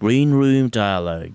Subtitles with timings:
[0.00, 1.32] Green Room Dialogue.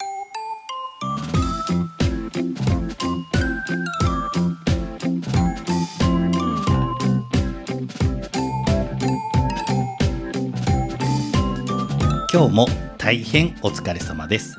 [12.33, 12.67] 今日も
[12.97, 14.58] 大変お疲れ様です。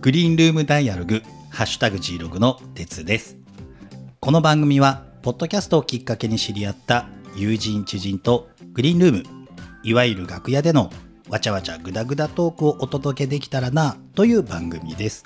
[0.00, 3.36] グリーンルームダイアログハッシュタグ G ログの鉄です。
[4.20, 9.22] この番組はポッドキャストをきっかけに知り合った友人知人とグリーンルーム
[9.82, 10.90] いわゆる楽屋での
[11.28, 15.24] わちゃわちゃグダグダトークをお届けできたらなという番組です。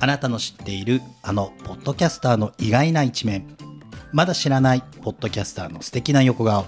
[0.00, 3.46] あなたの知っているあのポッドキャスターの意外な一面。
[4.12, 6.64] まだ知らないポッドキャスターの素敵な横顔。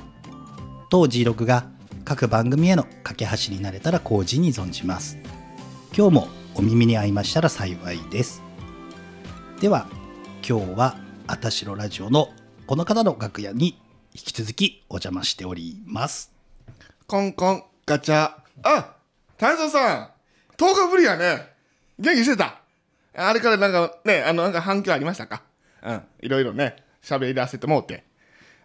[0.91, 1.66] 当 G6 が
[2.05, 5.19] 各番組への架け橋になれたら工事に存じます。
[5.97, 8.43] 今日もお耳に合いましたら幸いです。
[9.60, 9.87] では
[10.47, 12.29] 今日はあたしろラジオの
[12.66, 13.80] この方の楽屋に
[14.15, 16.33] 引き続きお邪魔しております。
[17.07, 18.30] コンコン、ガチャ。
[18.65, 18.97] あ、
[19.38, 20.10] 炭素さん、
[20.59, 21.55] 10日ぶりやね。
[21.98, 22.60] 元気してた？
[23.15, 25.43] あれからなんかね、あの、なんか反響ありましたか？
[25.82, 28.04] うん、いろいろね、喋り出せてもうて。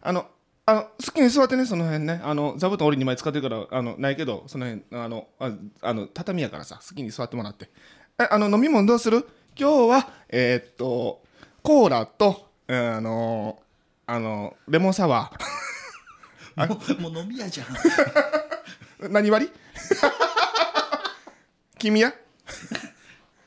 [0.01, 0.27] あの、
[0.65, 2.19] あの、好きに座ってね、その辺ね。
[2.21, 7.69] あの、座布団俺2枚使ってるから、あの、ないけど、その辺、あの、ああの畳やからさ、好きに座ってもらって。
[8.19, 9.25] え、あの、飲み物どうする？
[9.57, 11.23] 今日は、えーっと、
[11.61, 13.57] コーラと、えーあの
[14.05, 16.67] あの、レモンサワー。
[16.67, 17.67] もうもう飲み屋じゃん
[19.09, 19.45] 何割？
[19.47, 19.51] り
[21.79, 22.13] 君や？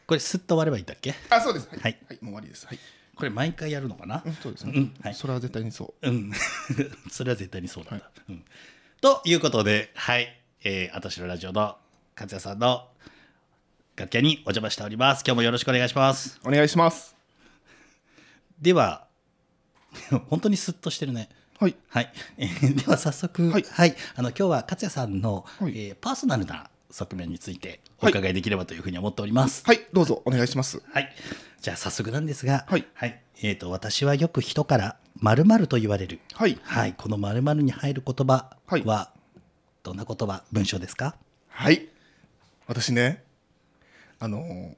[0.07, 1.15] これすっと終わればいいんだっけ？
[1.31, 1.69] あ、そうです。
[1.69, 1.81] はい。
[1.81, 2.67] はいはい、もう終わりです。
[2.67, 2.79] はい。
[3.15, 4.23] これ毎回やるのかな？
[4.25, 4.73] うんそうですね。
[4.75, 6.09] うんはいそれは絶対にそう。
[6.09, 6.33] うん。
[7.11, 8.11] それは絶対にそうなんだ。
[8.29, 8.45] うん、
[9.01, 10.41] ということで、はい。
[10.65, 11.77] えー、あたしのラジオの
[12.17, 12.89] 勝也さんの
[13.95, 15.23] 楽屋にお邪魔しております。
[15.25, 16.41] 今日もよろしくお願いします。
[16.45, 17.15] お願いします。
[18.61, 19.07] では、
[20.29, 21.29] 本当にスッとしてるね。
[21.59, 21.77] はい。
[21.89, 22.13] はい。
[22.39, 23.95] えーでは早速、ははいい。
[24.15, 29.63] あの、今日は勝也さんの、はいえーパーソナルな側面についてお伺いできればというふうに思っております。
[29.67, 30.83] はい、どうぞお願いします。
[30.93, 31.13] はい。
[31.61, 32.87] じゃあ早速なんですが、はい
[33.43, 36.21] えっ、と、私はよく人から〇〇と言われる。
[36.35, 36.59] はい。
[36.63, 36.95] はい。
[36.95, 39.13] この〇〇に入る言葉はいは、
[39.83, 41.17] どんな言葉、文章ですか？
[41.49, 41.89] はい。
[42.67, 43.25] 私ね、
[44.19, 44.75] あのー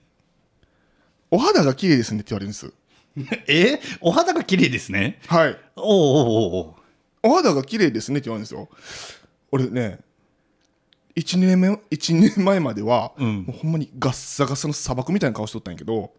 [1.31, 2.73] お肌が綺麗ですねって言われるんです。
[3.49, 5.21] えお肌が綺麗ですね？
[5.27, 5.59] はい。
[5.77, 6.75] おうおうおうおう
[7.23, 8.69] お肌が綺麗ですねって言われるんですよ。
[9.51, 9.99] 俺ね、
[11.17, 16.13] 1年目、一年前までは、うんもうほんまにガッサガサの砂漠みたいな顔しとったんやけど、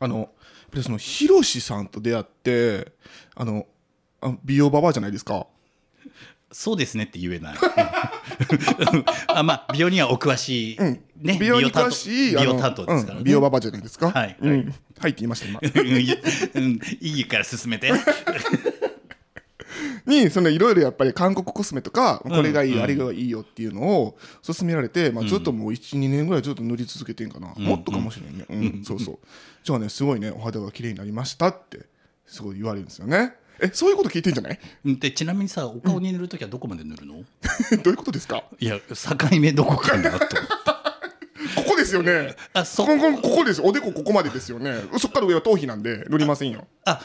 [0.00, 0.30] あの、
[0.82, 2.92] その、ヒロシさんと出会って、
[3.36, 3.66] あの、
[4.20, 5.46] あ美容ババアじゃないですか。
[6.50, 7.56] そうですねって言えない。
[9.28, 13.18] あまあ、美容にはお詳しい、うんね、美容に詳しい、美容担当ですからね。
[13.18, 14.10] うん美容ババアじゃないですか。
[14.10, 15.60] はいうんはいって言いました、今。
[15.62, 17.92] うんいいから進めて。
[20.08, 27.54] に、そのいろいろやっぱり韓国コスメとか、これがいい、うんあれがいいよっていうのを勧められて、まあ、ずっともう1、2年ぐらいずっと塗り続けてんかな。
[27.56, 28.46] もっとかもしれんね。
[28.48, 29.18] うん、そうそう。
[29.62, 31.86] じゃあね、すごいね、お肌が綺麗になりましたって、
[32.26, 33.34] すごい言われるんですよね。
[33.60, 34.58] え、そういうこと聞いてんじゃない？
[34.84, 37.22] うんでちなみにさ、お顔に塗るときはどこまで塗るの、ど
[37.86, 38.44] ういうことですか？
[38.60, 40.26] いや、境目どこかなと。
[41.56, 42.36] ここですよね。
[42.52, 43.60] あ、そここここです。
[43.62, 44.74] おでこここまでですよね。
[44.98, 46.66] そっから上は頭皮なんで塗りませんよ。
[46.84, 47.00] あ、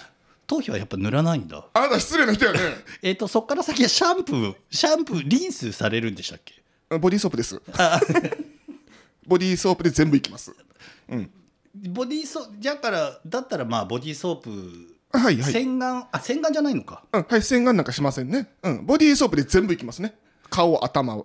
[0.47, 1.65] 頭皮はやっぱ塗らないんだ。
[1.73, 2.59] あなた失礼な人やね。
[3.01, 6.61] えっ、と、そっから先はシャンプー、シャンプー、リンスされるんでしたっけ？
[6.99, 7.61] ボディーソープです。
[9.25, 10.53] ボディーソープで全部いきます。
[11.89, 14.49] ボディーソープ、だから、だったらまあ、ボディーソープ、
[15.11, 15.53] はいはい。
[15.53, 17.03] 洗顔、あ、洗顔じゃないのか。
[17.13, 18.51] うん、はい、洗顔なんかしませんね。
[18.63, 20.15] うん、ボディーソープで全部いきますね。
[20.49, 21.23] 顔、頭、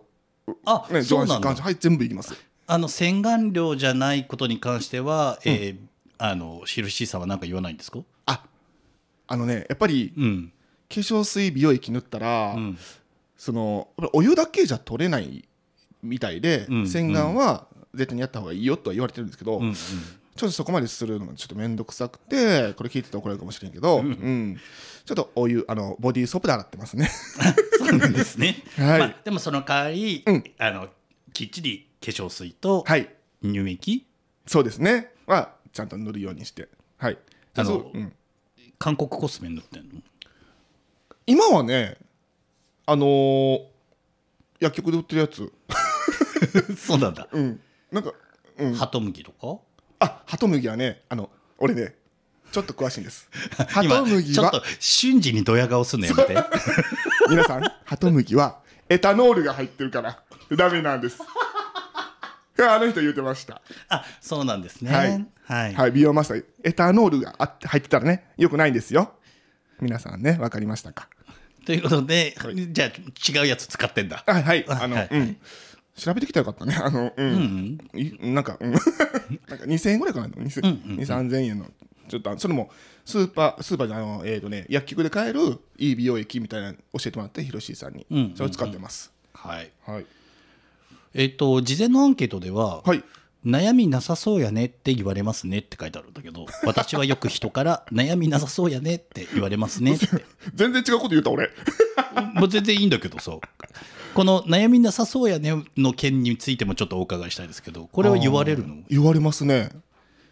[0.64, 1.60] あ、ね、上半身、下半身、。
[1.62, 2.34] はい、全部いきます。
[2.66, 5.78] あの、洗顔料じゃないことに関しては、えー
[6.20, 8.00] あの、シルシーさんは何か言わないんですか？
[8.26, 8.42] あ、
[9.28, 10.52] あのね、やっぱりうん。
[10.88, 12.78] 化粧水、美容液塗ったら、うん。
[13.36, 15.48] そのお湯だけじゃ取れない
[16.02, 19.66] みたいで、うん洗顔は絶対にやった方がいいよとは言われてるんですけど、うん。
[19.66, 19.74] うん
[20.38, 24.56] ちょっとそこまでするのがちょっと面倒くさくて、これ聞いてたら怒られるかもしれんけど、うん、
[25.04, 27.10] ちょっとお湯、あのボディーソープで洗ってますね。
[27.76, 28.62] そうなんですね。
[28.78, 30.88] はいまあ、でもその代わり、うんあの、
[31.32, 33.12] きっちり化粧水とはい、
[33.42, 34.06] 乳液、
[34.46, 35.12] そうですね。
[35.26, 36.68] はちゃんと塗るようにして、
[36.98, 37.18] はい。
[37.56, 38.12] あのうん
[38.78, 40.00] 韓国コスメ塗ってんの？
[41.26, 41.96] 今はね、
[42.86, 43.60] あのー
[44.60, 45.52] 薬局で売ってるやつ、
[46.76, 47.28] そうなんだ。
[47.30, 47.60] うん、
[47.92, 48.12] なんか、
[48.58, 49.60] うん、ハトムギとか？
[50.00, 51.94] あ、ハトムギはね、あの、俺ね、
[52.50, 53.28] ちょっと詳しいんです。
[53.70, 56.36] ハ今トムギちょっとは、瞬時にドヤ顔すんのやめて。
[57.30, 58.58] 皆さん、ハトムギは
[58.88, 60.22] エタノールが入ってるから、
[60.56, 61.18] ダメなんです。
[62.58, 63.62] いやあの人言ってました。
[63.88, 64.90] あ、そうなんですね。
[64.90, 65.26] はい。
[65.44, 65.74] はい。
[65.74, 67.34] はい、美容マスター、エタノールが
[67.64, 69.12] 入ってたらね、よくないんですよ。
[69.80, 71.08] 皆さんね、わかりましたか？
[71.64, 72.72] ということで、はい。
[72.72, 74.24] じゃあ違うやつ使ってんだ。
[74.26, 75.08] あはい、あの、はい。
[75.10, 75.36] うん。
[75.94, 76.76] 調べてきたらよかったね。
[76.80, 78.84] あのうん、いなんか、うん、 なんか
[79.64, 81.66] 2000円ぐらいかな？2000、2 3000円の。
[82.08, 82.70] ちょっとそれも
[83.04, 85.40] スーパースーパーじゃあのえっ、とね薬局で買える
[85.76, 89.70] いい美容液みたいなの教えてもらってヒロシーさんに、んそれを使ってます、はい。
[89.84, 90.06] はい
[91.14, 93.02] えっ、と事前のアンケートでは、はい。
[93.46, 100.06] 悩みなさそうやねって言われますねって書いてあるんだけど私はよく人から 悩みなさそうやねって言われますねって。
[100.54, 101.48] 全然違うこと言った俺。
[102.34, 103.38] もう全然いいんだけどさ。
[104.14, 108.82] この悩みなさそうやねの件についてもちょっとお伺いしたいですけどこれは言われるの？
[108.90, 109.70] 言われますね。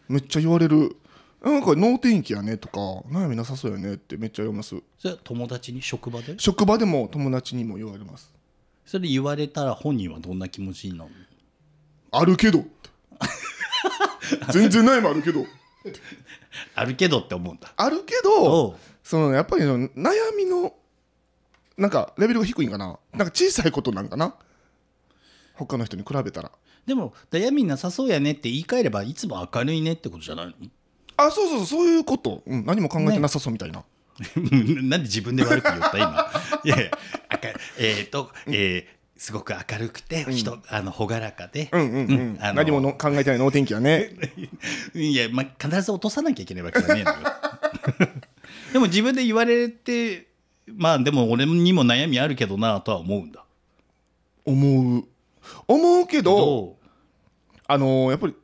[0.08, 0.96] めっちゃ言われる。
[1.42, 4.74] なんか脳天気やねとか悩みなさそうやねってめっちゃ言われます。
[4.98, 5.80] それは友達に？
[5.80, 6.34] 職場で？
[6.38, 8.34] 職場でも友達にも言われます
[8.86, 11.16] それ言われたら本人はどんな気持ちになるの？
[12.12, 12.64] あるけど。
[14.52, 15.44] 全然悩みあるけど。
[16.74, 17.72] あるけどって思うんだ。
[17.76, 18.76] あるけおどう。
[19.02, 19.88] そのやっぱり悩
[20.36, 20.72] みの
[21.76, 22.98] なんかレベルが低いんかな？
[23.12, 24.34] なんか小さいことなんかな？
[25.54, 26.52] 他の人に比べたら。
[26.86, 30.54] でも悩みなさそうやねって言い換えればいつも明るいねってことじゃないの？
[31.16, 31.66] あそうそうそう。
[31.66, 33.84] そういうこと、うん、何も考えてなさそうみたいな、
[34.82, 35.96] なんで自分で悪く言った？
[35.98, 36.30] 今。
[36.64, 36.90] いやいや
[37.78, 44.10] えっ、と、えーすごく明るくて人、あの朗らかで、うんうんうん、何もの考えてない脳天気やね。
[44.94, 47.18] いや、まあ、必ず落とさなきゃいけないわけじゃねえのよ。
[48.74, 50.26] でも自分で言われて
[50.66, 53.42] まあでも俺にも悩みあるけどなとは思うんだ。
[54.44, 55.04] 思う。
[55.66, 56.76] 思うけどど
[57.68, 58.34] あのーやっぱり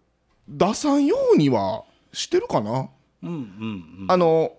[0.48, 1.84] 出さんようには
[2.14, 2.88] してるかな、
[3.22, 4.06] ううんうんうん。
[4.08, 4.52] あの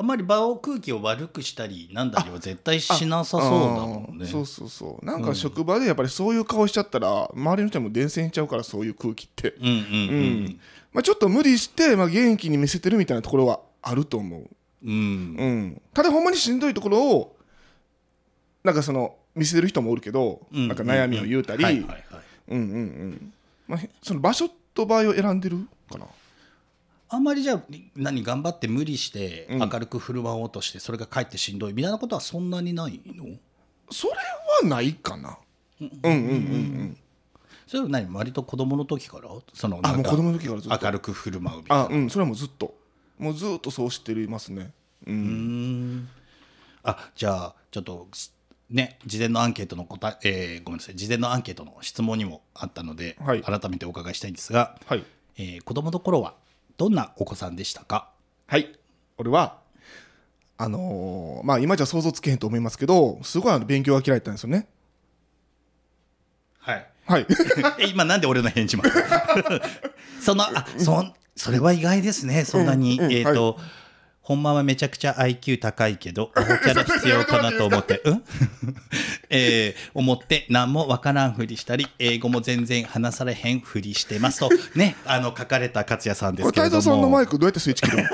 [0.00, 4.20] あんまり場を空気を悪くしたりなんだりは絶対しなさそうだもんね。
[4.20, 5.04] うんそうそうそう。
[5.04, 9.76] なんか職場でやっぱりそういう顔しちゃったら周りの人も伝染しちゃうからそういう空気って、うんうんうん。
[9.76, 10.60] うん。
[10.92, 14.48] まあ、ちょっと無理して、まあ、元気に見せてるみたいなところはあると思う、
[14.84, 14.90] うん。
[14.92, 17.36] うん、ただほんまにしんどいところを
[18.62, 20.68] なんかその見せてる人もおるけど、うん。
[20.68, 22.04] なんか悩みを言うたり、はいはいはい。
[22.50, 23.32] うんうんうん。
[23.66, 26.06] まあ、へその場所と場合を選んでるかな
[27.10, 27.62] あんまりじゃあ
[27.96, 29.58] 何頑張って無理してうん。
[29.60, 33.24] 明るく振る舞おうとしてそれがかえってしんどいみたいなことはそんなにないの？
[33.90, 35.38] それはないかな。
[35.80, 36.18] うんうんうん。
[36.18, 36.96] うん
[37.66, 38.12] それは何？
[38.12, 39.28] 割と子供の時から？
[39.54, 40.84] そのあもう子供の時からずっと。
[40.84, 41.84] 明るく振る舞うみたいな。
[41.84, 42.74] あうんそれはもうずっと
[43.18, 44.70] もうずっとそうしていますね。
[45.06, 46.08] うん、うん。
[46.82, 48.08] あじゃあちょっと
[48.70, 50.96] ね事前のアンケートの答ええーごめんなさい。
[50.96, 53.42] 事前のアンケートの質問にもあったので、はい。
[53.42, 55.04] 改めてお伺いしたいんですが、はい。
[55.36, 56.34] えー子供の頃は
[56.78, 58.08] どんなお子さんでしたか？
[58.46, 58.74] はい。
[59.18, 59.58] 俺は
[60.56, 64.66] あのーまあ今じゃ想像つけへんと思いますけどすごいあの勉強が嫌いだったんですよね。
[66.60, 66.86] はい。
[67.06, 67.26] はい。
[67.80, 68.84] え今なんで俺の返事も
[70.20, 72.44] そのあそんそれは意外ですね。
[72.44, 73.58] そんなに、うんうんえっ、と、
[74.28, 78.24] ほんまはめちゃくちゃ IQ 高いけどアホキャラ必要かなと思ってうん？
[79.30, 88.08] えー思って何もわからんふりしたり英語も全然話されへんふりしてますとねあの書かれた勝也さんですけれど太蔵さんのマもイクどうやってスイッチ切るの？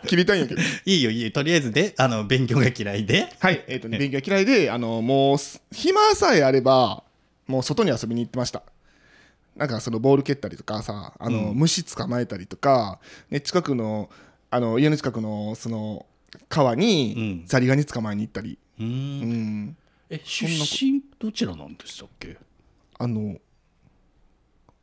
[0.08, 0.62] 切りたいんやけど。
[0.86, 1.30] いいよいいよ。
[1.30, 3.28] とりあえずであの勉強が嫌いで。
[3.38, 7.02] はいえっ、とね勉強が嫌いであのもうす暇さえあれば
[7.46, 8.62] もう外に遊びに行ってました。
[9.56, 14.08] なんかそのボール蹴ったりとかさあの、虫捕まえたりとか、ね、近くの
[14.50, 16.06] あの家の近くのその
[16.48, 17.46] 川にうん。
[17.46, 18.88] ザリガニ捕まえに行ったり、うーん。
[18.88, 19.76] うん、
[20.10, 22.36] え出身どちらなんでしたっけ？
[22.98, 23.36] あの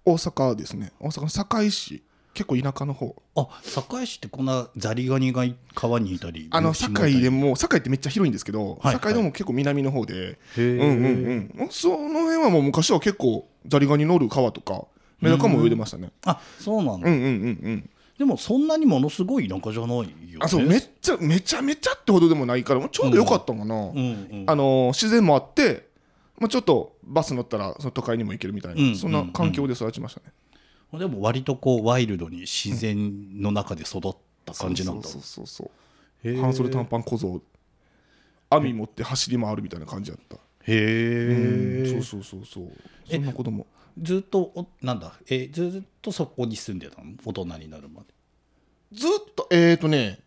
[0.03, 0.91] 大阪ですね。
[0.99, 2.03] 大阪の堺市。
[2.33, 3.15] 結構田舎の方。
[3.37, 8.93] あ堺市ってこんなザリガニが川にいたりあの堺でも堺ってめっちゃ広いんですけど、はい。
[8.95, 11.67] 堺でも結構南の方で、うんうんうん。
[11.71, 14.85] その辺はもう昔は結構ザリガニ乗る川とか
[15.21, 16.11] メダカも泳いでましたね。
[16.25, 20.11] あそうなんだ、うんうんうんうんでもそんなにものすごい田舎じゃないよね。
[20.39, 25.87] あそうめっちゃめちゃめちゃってほどでもないからちょうどよかったんかな、うんうんあの自然もあって、
[26.37, 34.01] まあ、ちょっとバス乗ったらその都会にも行けるみたいな、うんそんな環境で育ちましたね、でも割とこうワイルドに自然の中で育っ
[34.45, 35.07] た感じなんだ。
[35.07, 36.43] そうそうそうへーそう。
[36.43, 37.41] 半袖短パン小僧
[38.49, 42.71] 網持って走り回るみたいな感じだった、へえ、そうそうそうそう。
[43.09, 43.65] そんな子供
[44.01, 47.11] ずっとおなんだ、えーずっとそこに住んでたの？
[47.25, 48.07] 大人になるまで。
[48.91, 50.19] ずっとえっ、ー、とね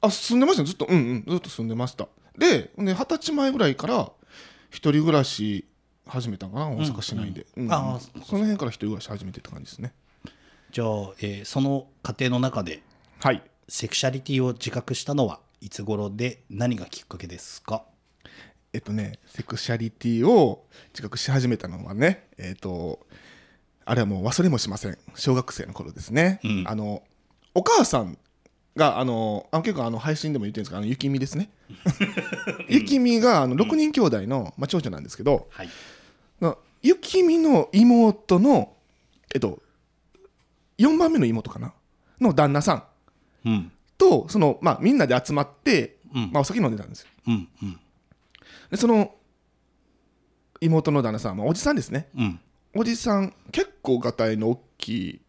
[0.00, 2.08] あ住んでましたねずっとうんうんずっと住んでました。
[2.38, 4.10] でね二十歳前ぐらいから
[4.70, 5.64] 一人暮らし
[6.06, 6.68] 始めたんかな？
[6.68, 9.92] 大阪市内で、うんあーその辺から一人暮らし始めてって感じですね。
[10.70, 10.88] じゃあ、
[11.20, 12.82] えーその過程の中で
[13.20, 13.42] はい。
[13.68, 17.82] セクシャリティを自覚したのはいつ頃で何がきっかけですか？
[18.76, 23.06] えっとねセクシャリティを自覚し始めたのはねえっと
[23.86, 24.98] あれはもう忘れもしません。
[25.14, 26.64] 小学生の頃ですね、うん。
[26.66, 27.02] あの
[27.54, 28.18] お母さん
[28.74, 31.48] があのあ結構あの配信でも言ってるんですけどあの雪見ですね。
[32.68, 35.68] 雪見があの6人兄弟の、まあ、長女なんですけどはい。
[36.40, 36.54] な
[37.00, 38.74] 君の妹の
[39.34, 39.62] えっと
[40.76, 41.72] 4番目の妹かな？
[42.20, 43.72] の旦那さんうん。
[43.96, 46.30] とその、まあ、みんなで集まって、うん。
[46.32, 47.08] まあ、お酒飲んでたんですよ。
[47.28, 47.80] うんうん
[48.70, 49.14] でその
[50.60, 52.08] 妹の旦那さん、まあ、おじさんですね。
[52.16, 52.40] うん。
[52.74, 55.20] おじさん結構がたいの大きい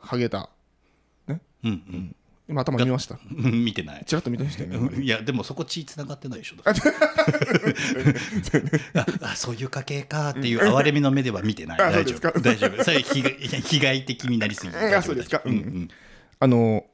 [0.00, 0.48] ハゲた。
[1.28, 2.16] うんうん。
[2.48, 3.18] 今頭見ました？
[3.30, 4.04] うん見てない。
[4.04, 5.02] ちらっと見てましたよね。
[5.02, 6.56] いやでもそこ血つながってないでしょ
[8.94, 11.80] ああそういう家系かっていう哀れみの目では見てない。
[11.80, 12.40] あ大丈夫。
[12.40, 12.82] 大丈夫。
[12.84, 15.40] それ被害被害的になりすぎあそうですか。
[15.44, 15.62] 大丈夫。
[15.62, 15.88] うん。
[16.40, 16.84] あの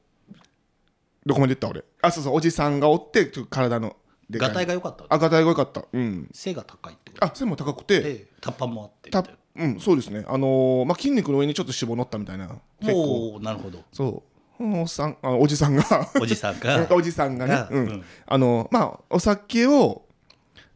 [1.25, 1.83] どこまで行った俺？
[2.01, 3.95] あそうそうおじさんがおって体の
[4.29, 5.05] でかいが良かった。
[5.09, 5.85] あがたいが良かった。
[5.91, 6.29] うん。
[6.33, 7.25] 背が高いってこと。
[7.25, 7.99] あ背も高くて。
[8.01, 9.23] でタッパもあってた
[9.55, 10.23] うんそうですね。
[10.27, 12.47] あのーまあ筋肉の上にちょっと脂肪乗ったみたいな。
[12.79, 13.01] 結構。
[13.01, 13.83] おおなるほど。
[13.91, 14.23] そ
[14.59, 14.63] う。
[14.63, 15.83] うんおっさんあおじさんが。
[16.21, 16.87] おじさんが。
[16.93, 17.67] おじさんがね。
[17.71, 17.85] うん。
[17.85, 18.03] がうん。
[18.27, 20.05] あのまあお酒を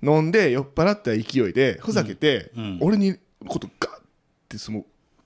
[0.01, 3.15] 飲んで酔っ払った勢いでふざけて、うん俺に
[3.47, 4.01] ことガッ
[4.49, 4.83] てその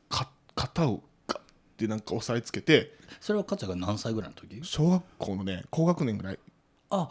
[0.09, 1.39] か肩をガッ
[1.77, 4.59] てなんか押さえつけてそれは勝也が何歳ぐらいの時？
[4.63, 6.39] 小学校のね高学年ぐらい。
[6.89, 7.09] あ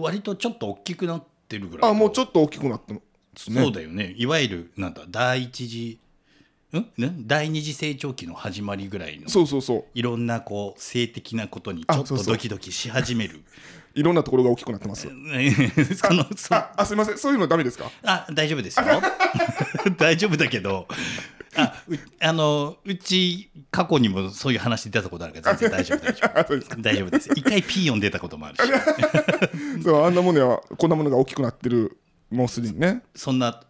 [0.00, 3.02] 割とちょっと大きくなってるぐらいあもうちょっっと大きくなったんで
[3.36, 3.62] すね。
[3.62, 4.14] そうだよね。
[4.16, 5.98] いわゆるなんだ第一次
[6.78, 6.86] ん？
[6.96, 7.12] ね？
[7.26, 9.84] 第二次成長期の始まりぐらいのそうそうそう。
[9.94, 13.40] いろんなこう性的なことにちょっとドキドキし始める。
[13.96, 15.08] いろんなところが大きくなってます。
[15.12, 15.50] ね
[15.96, 17.18] そのそああすいません。
[17.18, 17.90] そういうのダメですか？
[18.04, 18.84] あ大丈夫ですよ。
[19.98, 20.86] 大丈夫だけど
[21.56, 26.76] あうあのうち過去にもそういう話出たことあるから全然大丈夫大丈夫。
[26.82, 27.30] 大丈夫です。
[27.34, 28.62] 一回ピーヨン出たこともあるし。
[29.82, 31.98] そうあんなものはこんなものが大きくなってる
[32.30, 33.02] もうすでにね。
[33.14, 33.62] そんな、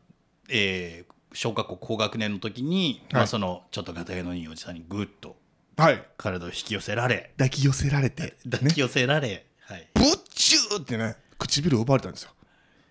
[0.48, 5.36] えー小学校高学年の時に、まあ、はいそのちょっとガタイのいいおじさんにぐっと
[5.76, 6.02] はい。
[6.18, 7.32] 体を引き寄せられ。
[7.38, 8.36] 抱き寄せられて。
[8.50, 9.88] 抱き寄せられ、はい。
[9.94, 12.32] ブッチューってね唇を奪われたんですよ。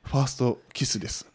[0.03, 1.27] ファーストキスです。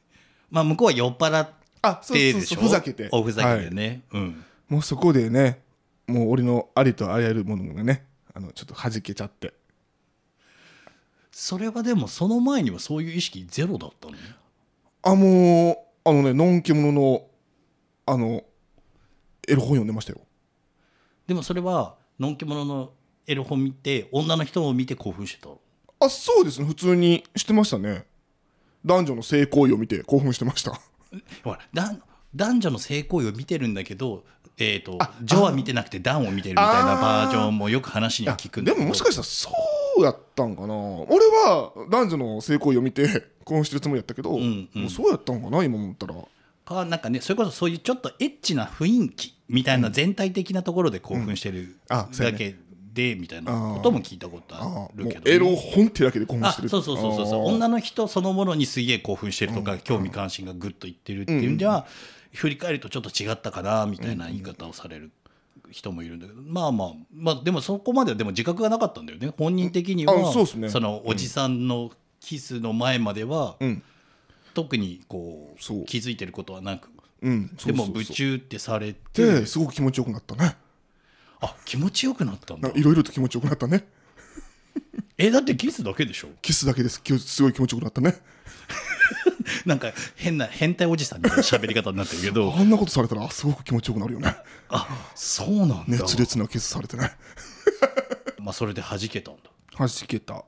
[0.51, 1.51] まあ向こうは酔っ払っ
[1.85, 3.09] あそうそうそうふざけて。
[3.12, 3.69] おふざけはい。
[3.69, 4.45] てね、うん。
[4.69, 5.61] もうそこでね
[6.07, 9.53] もう俺のありとあらゆるものがねあのちょっと弾けちゃって。
[11.31, 14.12] それはでもその前にはそういう意識ゼロだったの？
[14.12, 14.19] ね
[15.03, 17.26] あもうあのねのんけものの
[18.07, 18.43] あの
[19.47, 20.21] エロ本読んでましたよ。
[21.26, 22.93] でもそれはのんけものの
[23.26, 25.49] エロ本見て女の人を見て興奮してた？
[25.49, 25.59] の
[26.00, 26.67] あそうですね。
[26.67, 28.07] 普通にしてましたね。
[28.85, 30.79] 男女の性行為を見て興奮してました
[31.42, 31.97] ほらだ
[32.35, 34.25] 男女の性行為を見てるんだけど
[34.56, 39.50] えー、とあ女は見てなくてダンを見てるみたいなバージョンもよく話には聞くんでももしかしたらそ
[39.99, 40.75] うやったんかな。
[40.75, 44.83] 俺は男女の性行為を見て 興奮してるつもりやったけど、んうん。
[44.83, 46.14] もうそうやったんかな今思ったら。
[46.64, 52.56] かなんかねそれこそそういうちょっとエッチな雰囲気みたいな全体的なところで興奮してるだけ
[52.95, 56.69] でみたいなことも聞いたことあるけどね、エロ本ってだけで興奮あしてる。
[56.69, 61.87] そうそうそうそう女の人そのものにすげえ興奮してるとか、興味関心がぐっといってるっていう意味では、
[62.33, 65.11] 振り返るとちょっと違ったかなみたいな言い方をされる
[65.71, 66.93] 人もいるんだけど、まあまあ。
[67.13, 69.33] まあでもそこまではでも自覚がなかったんだよね。
[69.37, 70.69] 本人的には、あそうっすね。
[70.73, 73.83] のおじさんのキスの前までは、うん。
[74.55, 76.89] 特にこう気づいてることはなく。
[77.65, 80.57] でも夢中ってされてですごく気持ちよくなったね
[81.45, 82.69] あ気持ちよくなったんだ。
[82.69, 83.87] ないろいろと気持ちよくなったね。
[85.17, 86.29] えだってキスだけでしょ？
[86.43, 87.03] キスだけです。
[87.03, 88.17] きすごい気持ちよくなったね。
[89.67, 92.53] なんか変な変態おじさんみたいな喋り方になってるけど。
[92.57, 94.35] あんなことされたらすごく気持ちよくなるよね。
[94.71, 97.13] あそうなんだ、熱烈なキスされてね。
[98.41, 99.43] まあ、それで弾けたんだ。
[99.75, 100.45] はじけた。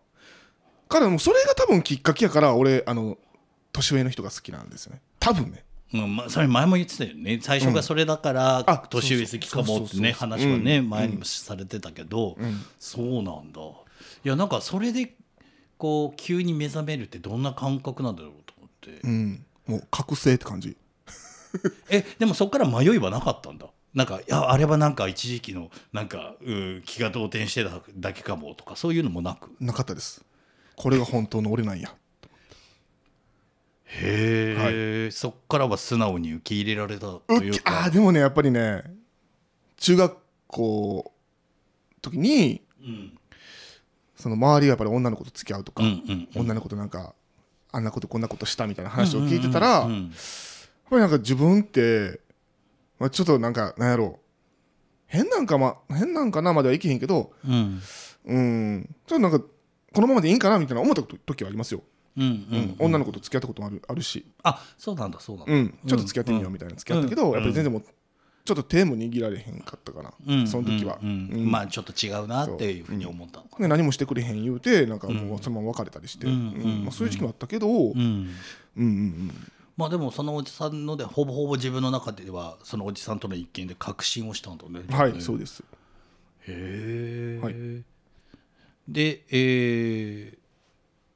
[0.88, 3.18] からもうそれが多分きっかけやから俺あの
[3.72, 5.02] 年上の人が好きなんですよね。
[5.18, 7.38] 多分ねうんまあ、それ前も言ってたよね。
[7.40, 12.36] 最初がそれだからあ年上好きかもってね話はね前にもされてたけど、
[12.78, 13.60] そうなんだ。
[14.24, 15.14] いやなんかそれで
[15.78, 19.44] こう急に目覚めるってどんな感覚なんだろうと思って、うん。
[19.66, 20.76] もう覚醒って感じ。
[21.90, 23.66] えでもそこから迷いはなかったんだ。
[23.94, 29.50] なんかいやあれはなんか一時期のなんかう気が動転してただけかもとかそういうのもなく。
[29.60, 30.24] なかったです。
[30.74, 31.94] これが本当の俺なんや
[33.88, 38.82] へえ、そっからは素直に受け入れられたとうっいうかあーでもねやっぱりね
[39.76, 40.16] 中学
[40.48, 41.12] 校
[42.02, 43.18] 時にうん
[44.16, 47.14] その周りがやっぱり女の子と付き合うとか、うんうん女の子となんか
[47.70, 50.12] あんなことこんなことしたみたいな話を聞いてたら、やっうん
[50.88, 52.20] ぱりなんか自分って、
[52.98, 54.26] まあ、ちょっとなんかなんやろう。
[55.08, 57.80] 変なんかま変なんかなまではいけへんけどうん。
[58.24, 58.94] うん。
[59.06, 59.38] ちょっとなんか
[59.92, 67.82] このままでいいんかなみたいな思った時はありますよ、うんううんん女の子と付き合ったこともあるあるし、あそうなんだそうなんだ、うん、ちょっと付き合ってみようみたいな付き合ったけど、うんやっぱり全然もう
[68.44, 73.58] ちょっと手も握られへんかったかな、うんその時は、まあちょっと違うなっていうふうに思ったのか。
[73.60, 77.96] で何もしてくれへん言うてなんかもうそのまま別れたりして、うんまあ、そういう時期もあったけど、うん。
[77.96, 78.30] うん
[78.76, 79.30] うんうん。
[79.76, 84.84] まあでもそのおじさんのでほぼほぼ自分の中ではそのおじさんとの一見で確信をしたんだね。
[84.88, 85.62] はいそうです。
[86.46, 87.54] へえ、はい。
[88.88, 90.45] でえー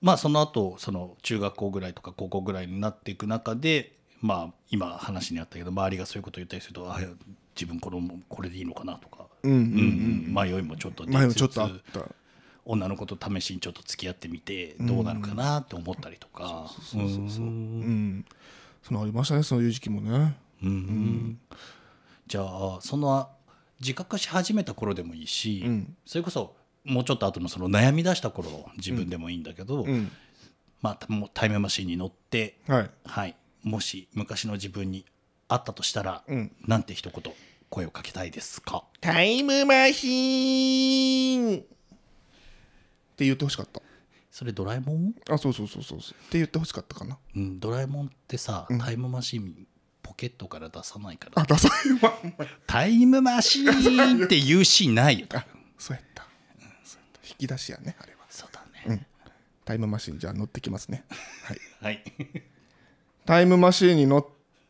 [0.00, 6.98] まあその後その中学校ぐらいとか高校ぐらいになっていく中でまあ今話にあったけど周りがそういうことを言ったりするとあ
[7.54, 12.00] 自分このこれでいいのかなとか、迷いもちょっと出前もちょっとあった。
[12.64, 16.70] 女の子と試しにちょっと付き合ってみてどうなるかなって思ったりとか。
[16.80, 17.48] そうそうそうう。
[17.48, 18.24] ん。
[18.82, 20.36] そのありましたねそういう時期もね。
[20.62, 21.38] うん。
[22.26, 23.28] じゃあその
[23.80, 25.96] 自覚し始めた頃でもいいし、うん。
[26.06, 26.54] それこそ
[26.90, 30.10] もうちょっと後のその悩み出した頃自分でもいいんだけど、うん。
[30.82, 30.98] まあ、
[31.32, 32.90] タイムマシンに乗って、はい。
[33.04, 35.04] はい、もし昔の自分に
[35.48, 36.52] 会ったとしたら、うん。
[36.66, 37.34] なんて一言
[37.68, 38.84] 声をかけたいですか？
[39.00, 41.60] タイムマシーンっ
[43.16, 43.80] て言ってほしかった。
[44.30, 46.14] それドラえもん、あそうそうそうそうそう。
[46.14, 47.18] って言ってほしかったかな。
[47.36, 49.66] うん、ドラえもんってさ、タイムマシン
[50.02, 51.42] ポケットから出さないから。
[51.42, 51.70] あダサい。
[52.04, 52.14] わ
[52.66, 55.44] タイムマシーンって言うシーンないよあ
[55.78, 56.26] そうやった、
[57.40, 58.18] き出しやねあれは。
[58.28, 59.06] そうだね、
[59.64, 61.04] タイムマシンじゃあ乗ってきますね。
[61.44, 61.58] はい。
[61.82, 62.04] はい、
[63.26, 64.26] タイムマシーンに乗っ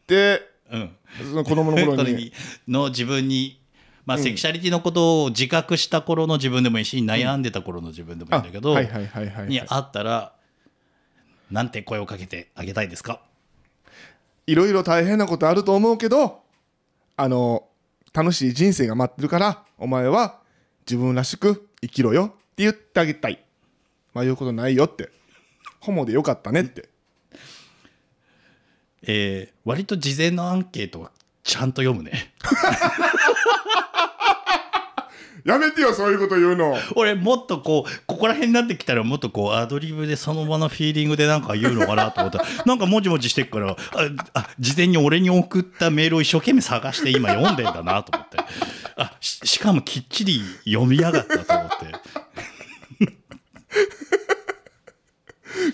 [0.06, 2.32] てうん、その子供の頃に。
[2.68, 3.60] の自分に、
[4.06, 10.32] まあ、セクシャリティのことを自覚した頃の自分でもいいし悩んでた頃の自分でもいいんだけど、に会ったら
[11.50, 13.20] なんて声をかけてあげたいですか？
[14.46, 16.42] いろいろ大変なことあると思うけど
[17.16, 17.68] あの
[18.12, 20.40] 楽しい人生が待ってるからお前は
[20.86, 23.42] 自分らしく生きろよ言ってあげたい。
[24.14, 25.10] 迷うことないよって。
[25.80, 26.88] ホモでよかったねって。
[29.02, 31.10] えー割と事前のアンケートは
[31.42, 32.32] ちゃんと読むね。
[35.44, 36.76] やめてよそういうこと言うの。
[36.96, 42.38] 俺もっとこうここら辺になってきたらもっとこうアドリブでその場のフィーリングでなんか言うのかなと思った。
[42.38, 43.76] ら なんかもじもじしてっからあ
[44.34, 48.38] あ事前に俺に送ったメールを一生懸命探して今読んでんだなと思って。
[48.96, 51.79] あししかもきっちり読みやがったと思って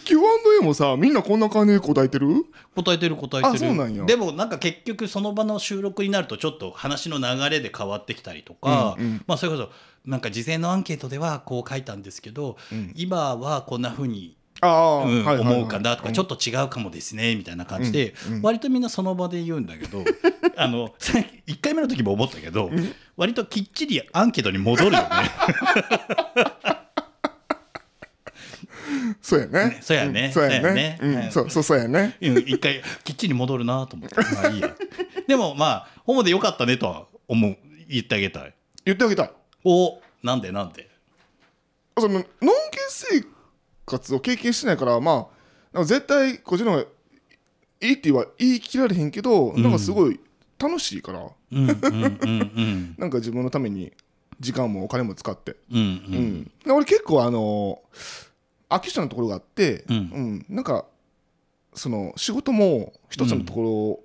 [0.07, 2.29] Q&A もさみんなこんな感じで答えてる？
[2.77, 3.55] 答えてる答えてる。
[3.55, 4.05] あそうなんや。
[4.05, 9.25] でもなんか結局その場の収録になるとちょっと話の流れで変わってきたりとか、うんうん。
[9.27, 9.71] まあそれこそ
[10.05, 12.57] なんか事前のアンケートではこう書いたんですけど、
[12.95, 15.55] 今はこんな風にあんはいはいはい。
[15.55, 20.05] 思うかなとかちょっと違うかもですねみたいな感じで割とみんなその場で言うんだけど
[20.57, 22.71] あの さ1回目の時も思ったけど
[23.17, 25.09] 割ときっちりアンケートに戻るよね。
[29.21, 29.79] そうやね。
[29.81, 30.29] そうやね。
[30.29, 30.33] ん。
[30.33, 30.75] そうやね。
[30.75, 30.99] ね。
[31.01, 31.33] うん。
[31.33, 32.17] そうそうそうやね。
[32.21, 34.17] うん一回きっちり戻るなと思って。
[34.17, 34.75] まあいいや。
[35.27, 37.57] でもまあホモでよかったねとは思う
[37.89, 38.55] 言ってあげたい。
[38.85, 39.31] 言ってあげたい。
[39.65, 40.89] おなんでなんで？
[41.99, 43.25] そのノンケ生
[43.87, 45.29] 活を経験してないからま
[45.73, 46.85] あ絶対こっちの方が
[47.81, 50.19] いいって言わ言い切られへんけど、なんかすごい
[50.59, 51.21] 楽しいから。
[51.21, 52.27] うんうんうんう
[52.61, 52.95] ん。
[52.99, 53.93] なんか自分のために
[54.41, 55.79] 時間もお金も使って、うん
[56.67, 56.75] ううん。
[56.75, 58.36] 俺結構あの飽
[58.81, 60.87] き性なところがあって、うんうんなんか
[61.75, 64.01] その仕事も一つのとこ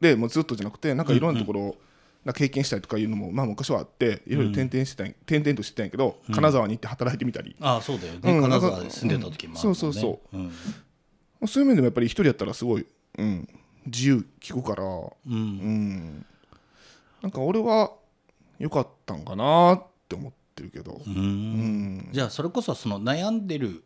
[0.00, 1.76] ろでもうずっとじゃなくてなんかいろんなところ、
[2.24, 10.52] な経験したりとかいうのも、まあ、昔はあっていろいろ転々してたん、転々としてたんやけど、金沢に行って働いてみたり、ああそうだよね、うん金沢で住んでた時もあるもんね、そうそうそうん
[11.46, 12.86] そういう面でもやっぱり一人やったらすごい、
[13.18, 13.48] うん、
[13.86, 16.26] 自由聞くから、うんうん、
[17.22, 17.92] なんか俺は
[18.58, 21.14] 良かったんかなって思ってるけど、うん。
[21.14, 22.08] うん。
[22.12, 23.84] じゃあそれこそその悩んでる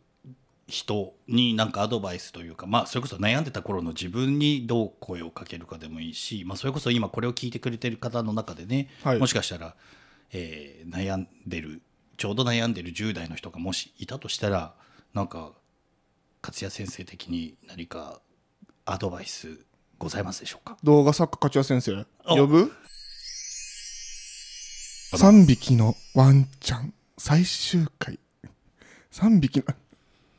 [0.67, 9.19] 人になんかアドバイスというか、まあ、それこそ悩んでた頃の自分にどう声をかけるかでもいいし、まあ、それこそ今これを聞いてくれてる方の中でね、はい。
[9.19, 9.75] もしかしたら、
[10.31, 11.81] えー悩んでる
[12.17, 14.73] ちょうど悩んでる10代の人がもしいたとしたら
[15.13, 15.51] なんか
[16.43, 18.21] 勝谷先生的に何か
[18.85, 19.59] アドバイス
[19.97, 20.77] ございますでしょうか？
[20.83, 22.05] 動画作家勝谷先生？
[22.25, 22.71] あ呼ぶ？
[25.11, 28.17] 3匹のワンちゃん最終回。
[29.11, 29.65] 3匹の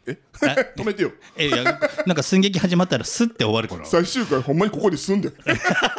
[0.06, 0.18] え？
[0.76, 1.12] 止めてよ。
[1.36, 3.84] えいやなんか寸劇始まったらスッて終わるから。
[3.84, 5.30] 最終回ほんまにここで済んで。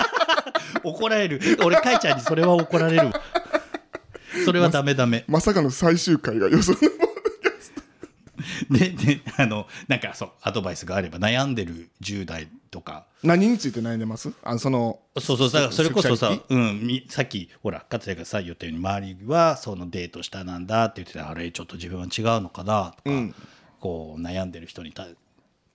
[0.84, 1.40] 怒られる。
[1.64, 3.22] 俺かいちゃんにそれは怒られるわ。
[4.44, 5.24] それはダメダメ。
[5.28, 6.78] まさかの最終回がよその
[8.74, 13.06] でであのなんかそうアドバイスがあれば悩んでる10代とか。
[13.24, 14.34] 何について悩んでます？
[14.44, 23.36] あそのそうそうだからそれこそさうん、みさっきほら勝也がさ言ったように周りはそのデートしたなんだって言ってたあれちょっと自分は違うのかなとか、うん。
[23.80, 25.16] こう悩んでる人に対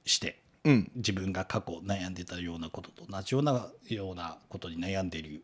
[0.05, 0.91] してうん。
[0.97, 5.43] 自分が過去悩んでたようなことと同じようなようなことに悩んでる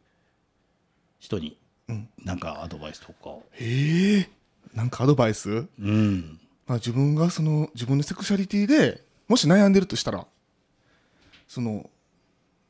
[1.21, 1.57] 人に
[2.23, 4.29] なんかアドバイスとか、へえ
[4.75, 5.51] なんかアドバイス？
[5.51, 10.27] うん、まあ、自分がその自分のセクシャリティでもし悩んでるとしたら
[11.47, 11.91] その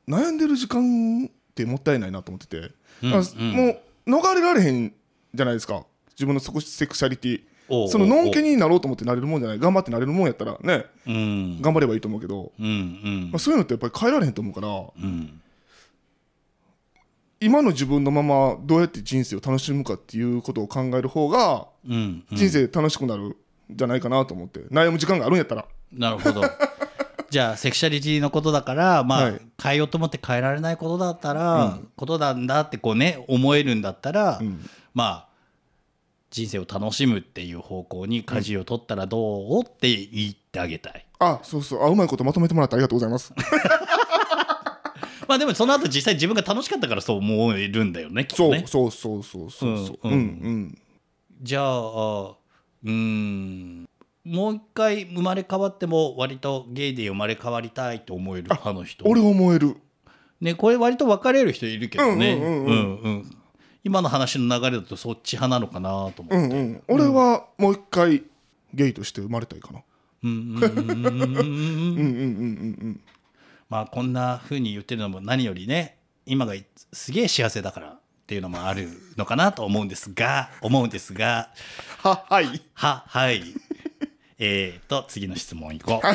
[0.09, 3.52] 悩んでる時間ってもったいないなと思ってて、うんうん。
[3.52, 4.92] もう逃れられへん
[5.33, 5.87] じゃないですか。
[6.11, 7.42] 自分のセクセクシャリティ。
[7.88, 11.62] そののんけになろうと思ってなれるもんじゃない頑張ってなれるもんやったらねうん。
[11.62, 13.30] 頑張ればいいと思うけど、うんうん。
[13.33, 15.40] まあ、そういうのってやっぱり変えられへんと思うからうん
[17.40, 22.37] 今の自分のままどうやって人生を楽しむかっていうことを考える方がうんうん。
[22.37, 23.37] 人生楽しくなるん
[23.70, 24.61] じゃないかなと思って。
[24.70, 25.66] 悩む時間があるんやったら。
[25.92, 26.42] なるほど。
[27.31, 29.40] じゃあセクシャリティのことだからまあ、はい。
[29.61, 34.61] 変えようと思って変えられないことだったら、ことなんだってこうね思えるんだったら、ん。
[34.92, 35.35] まあ
[36.31, 41.07] 人生を楽しむっていう方向に舵を取ったらどうって言ってあげたい。
[41.18, 41.85] あそうそう。
[41.85, 43.33] あうまいことまとめてもらってありがとうございます。
[45.27, 48.64] まあでもその後実際自分が楽しかったからそう思えるんだよねきっとね。
[48.66, 49.87] そうそうそうそうそう。
[49.87, 50.12] そうううん。
[50.12, 50.79] んうん。
[51.42, 52.35] じゃあ
[52.85, 53.88] うん。
[54.25, 59.05] もう一回生まれ変わっても割とゲイで生まれ変わりたいと思える派の人。
[59.07, 59.77] 俺思える。
[60.40, 62.35] ねこれ割と分かれる人いるけどね。
[62.35, 62.51] う
[63.11, 63.37] ん、
[63.85, 68.23] 今の話の流れだとそっち派なのかなと思って、うんうん、俺はもう一回
[68.73, 69.81] ゲイとして生まれたいかな。
[70.23, 70.55] うん
[73.68, 76.55] まあこんなふうに言ってるのも何よりね今が
[76.92, 77.99] すげえ幸せだから。
[78.25, 81.51] っていうのもあるのかなと思うんですが思うんですが。
[82.03, 82.63] ははい。
[82.73, 83.43] ははい。
[84.39, 86.07] えーと次の質問いこう、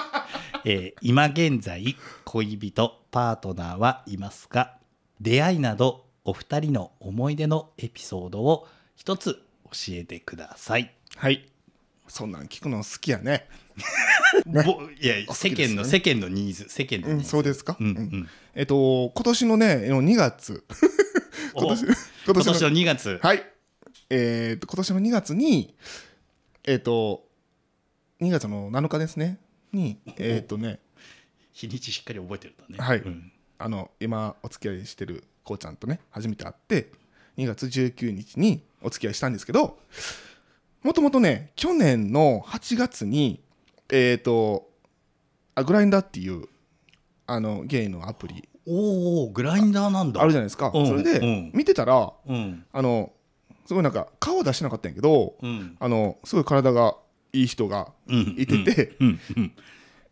[0.64, 4.78] えー今現在恋人パートナーはいますか
[5.20, 9.34] 出会いなどお二人の思い出のエピソードを一つ
[9.66, 10.94] 教えてください。
[11.16, 11.46] はい。
[12.08, 13.46] そんなん聞くの好きやね
[14.46, 17.76] ぼいや好世間の世間のニーズ世間のうんニーズ、そうですか？
[17.78, 17.96] うんううん。
[18.22, 20.64] んえっと今年のねの2月。
[21.54, 21.94] お今年今
[22.26, 23.18] 今年の年の2月。
[23.22, 23.44] はい。
[24.10, 25.74] えっと今年の2月に
[26.64, 27.26] えっと
[28.20, 29.38] 2月の7日ですね。
[29.72, 30.80] にえっとね。
[31.52, 32.84] 日にちしっかり覚えてるんだね。
[32.84, 32.98] はい。
[32.98, 33.32] うん。
[33.58, 36.90] あの今お付き合いしてるこうちゃんとね初めて会って
[37.36, 39.78] 2月19日にお付き合いしたんですけど
[40.82, 43.42] もともとね去年の8月に
[43.92, 44.68] えっ、と
[45.54, 46.46] あグラインダーっていう
[47.26, 48.48] あのゲイのアプリ。
[48.66, 50.20] おおグラインダーなんだ。
[50.20, 51.50] あるじゃないですか、うんそれでうん。
[51.54, 52.64] 見てたらうん。
[52.72, 53.12] あの
[53.66, 55.76] すごいなんか顔は出してなかったんやけど、うん。
[55.78, 56.96] あのすごい体が
[57.32, 59.52] いい人がうんいてて、うんうん。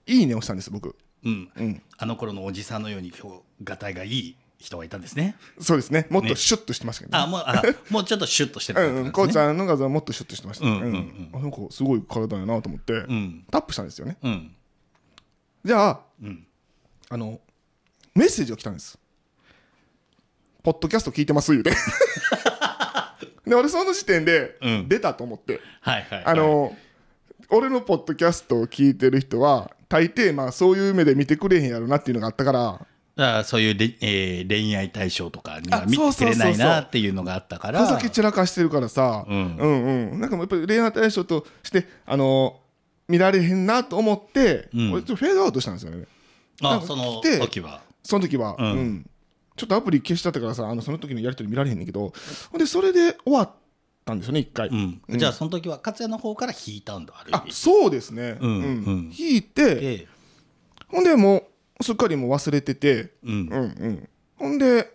[0.06, 0.96] いいねをしたんです僕。
[1.24, 1.50] うん。
[1.56, 1.82] うん。
[1.98, 5.36] あの頃のおじさんのように今日がたいがいい人がいたんですね。
[5.60, 6.06] そうですね。
[6.10, 7.22] もっねとシュッとしてましたけど、ね。
[7.22, 10.66] あもうあ もうちょっとシュッとしてるうんうん、こうちゃんの画像はもっとシュッとしてました。
[10.66, 11.30] うんうんうん。
[11.32, 13.44] あの子すごい体やなと思って、うん。
[13.50, 14.16] タップしたんですよね。
[14.20, 14.54] うん。
[15.64, 16.46] じゃあ、うん。
[17.08, 17.40] あの、
[18.14, 18.98] メッセージが来たんです。
[20.64, 21.70] ポッドキャスト聞いてます言うて。
[23.46, 24.88] で、俺その時点でうん。
[24.88, 26.24] 出たと思って、はいはいはい。
[26.26, 26.76] あの、
[27.50, 32.86] 俺のポッドキャストを聞いてる人は、大抵まあそういう目で見てくれへんやろなっていうのがあったから、
[33.18, 36.56] だそういうれ、えー恋愛対象とかにはあ見てくれないそうそうそうそう。
[36.58, 37.84] なっていうのがあったから。
[37.84, 40.20] ふざけ散らかしてるからさ、ううんん、うん。
[40.20, 42.60] なんかやっぱり恋愛対象として、あの
[43.08, 44.92] 見られへんなと思って、うん。
[44.92, 46.06] 俺ちょっとフェードアウトしたんですよね。
[46.62, 47.82] あその時は。
[48.02, 48.70] その時は、ううん。
[48.78, 49.10] ん
[49.56, 52.12] ちょっとアプリ消しちゃったからさあのその時のやり取り見られへんねんけど。
[52.52, 53.50] ほんでそれで終わっ
[54.04, 55.02] たんですよね一回、うん。
[55.08, 58.62] じゃあその時は勝也の方から引いたんだある意そうですね、うんうん。
[58.62, 59.12] うん。
[59.18, 60.06] 引いてで
[60.86, 61.44] ほんでもう
[61.80, 63.32] すっかりもう忘れてて、うん。
[63.32, 64.92] うんうん、ほんで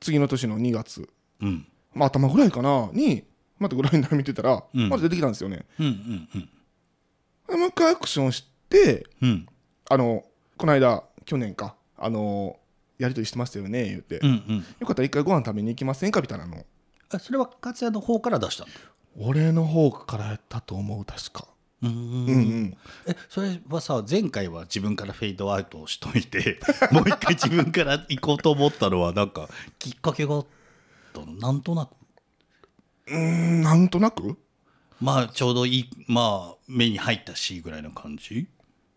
[0.00, 1.08] 次の年の2月、
[1.40, 1.66] うん。
[1.94, 2.90] まあ、頭ぐらいかな？
[2.92, 3.24] に
[3.58, 4.88] またグラインダー見てたら、うん。
[4.88, 5.64] まだ出てきたんですよね。
[5.78, 6.48] うんうんうん。
[7.48, 9.46] でもう一回アクションしてうん。
[9.88, 10.24] あの
[10.56, 11.74] この間去年か。
[11.96, 12.56] あの
[12.98, 14.64] やり取りしてましたよね言って、うんうん。
[14.80, 16.20] よかったら一回ご飯食べに行きませんか？
[16.20, 16.64] みたいなの。
[17.10, 18.66] あそれは勝也の方から出した
[19.16, 21.48] 俺の方からやったと思う確か
[21.82, 22.76] うんうんうん。
[23.06, 26.58] えそれはさ前回は自分からフェードアウトしといて
[26.90, 30.46] もう一回自分から行こうと思ったのはなんかきっかけがあっ
[31.12, 31.26] たの？
[31.34, 31.90] なんとなく。
[33.06, 34.36] うーんなんとなく？
[35.00, 38.48] まあちょうどいいまあ目に入ったしぐらいの感じ？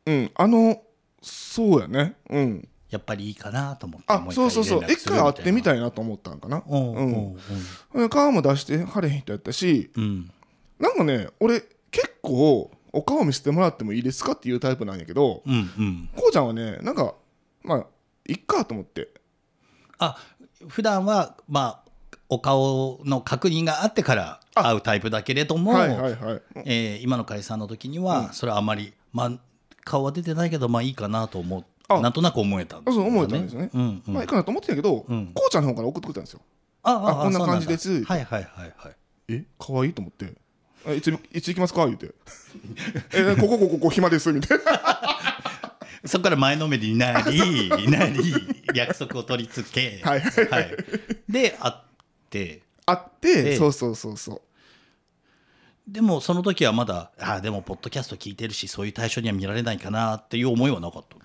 [0.08, 0.82] うんあの
[1.22, 2.16] そうやね。
[2.30, 2.68] うん。
[2.90, 4.84] やっぱりいいかなと思ってあもそうそうそう。
[4.84, 6.58] 一回会ってみたいいなと思ったんかな。
[6.58, 7.38] なうんうん
[7.94, 8.10] うん。
[8.10, 9.20] 顔も出してはれへん。
[9.22, 10.32] 人やったしうん。
[10.80, 10.98] なん。
[10.98, 16.10] かね俺結構お顔見せてもらってもいいですかっていうタイプなんやけどうんうん。
[16.16, 17.16] こうちゃんはねなんか
[17.64, 17.86] まあ
[18.28, 19.10] いっかと思って。
[20.00, 20.18] あ
[20.68, 21.92] 普段はまあ
[22.30, 26.42] お顔の確認があってから会うタイプだけれども、はいはいはい。
[26.66, 29.32] えー今の解散の時には、それはあまり、まあ、
[29.84, 33.70] 顔は出てないけどまあいいかなと思なんとなく思えたんだそう思えたんですよね。
[33.74, 34.14] うんうん。
[34.14, 35.32] まあいいかなと思ってたんやけどうん。
[35.34, 36.42] こうちゃんの方から送ってくれたんですよ。
[36.84, 38.04] ああこんな感じです。
[38.06, 38.96] はいはいはいはい。
[39.28, 40.26] え可愛いと思って。
[40.26, 40.30] あ
[40.96, 41.86] いついつ行きますか？
[41.86, 42.12] 言うて
[43.14, 44.64] えここここここ暇ですみたいな。
[46.06, 48.34] そこから前のめりになり なり
[48.74, 50.76] 約束を取り付け、はいはい、
[51.30, 51.74] で会っ
[52.30, 52.62] て。
[52.88, 54.42] あって、ええそうそうそうそう。
[55.88, 61.18] でもその時はまだああでもポッドキャスト聞いてるしそういう対象には見られないかなっていう思いはなかった。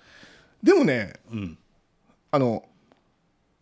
[0.61, 1.57] でもねうん。
[2.29, 2.63] あの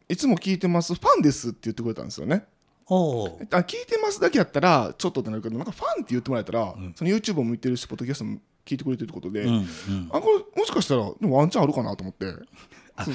[0.10, 2.46] いつも聞いてますファンですって言ってくれたんですよね
[2.88, 9.66] あ聞いてますだけやったらちょっとってなるけどなんかファンって言ってもらえたら、その YouTube も見てるしポッドキャストも聞いてくれてるってことで、うんうん。
[10.12, 12.28] あこれもしかしたらでもワンチャンあるかなと思って。
[12.96, 13.06] あ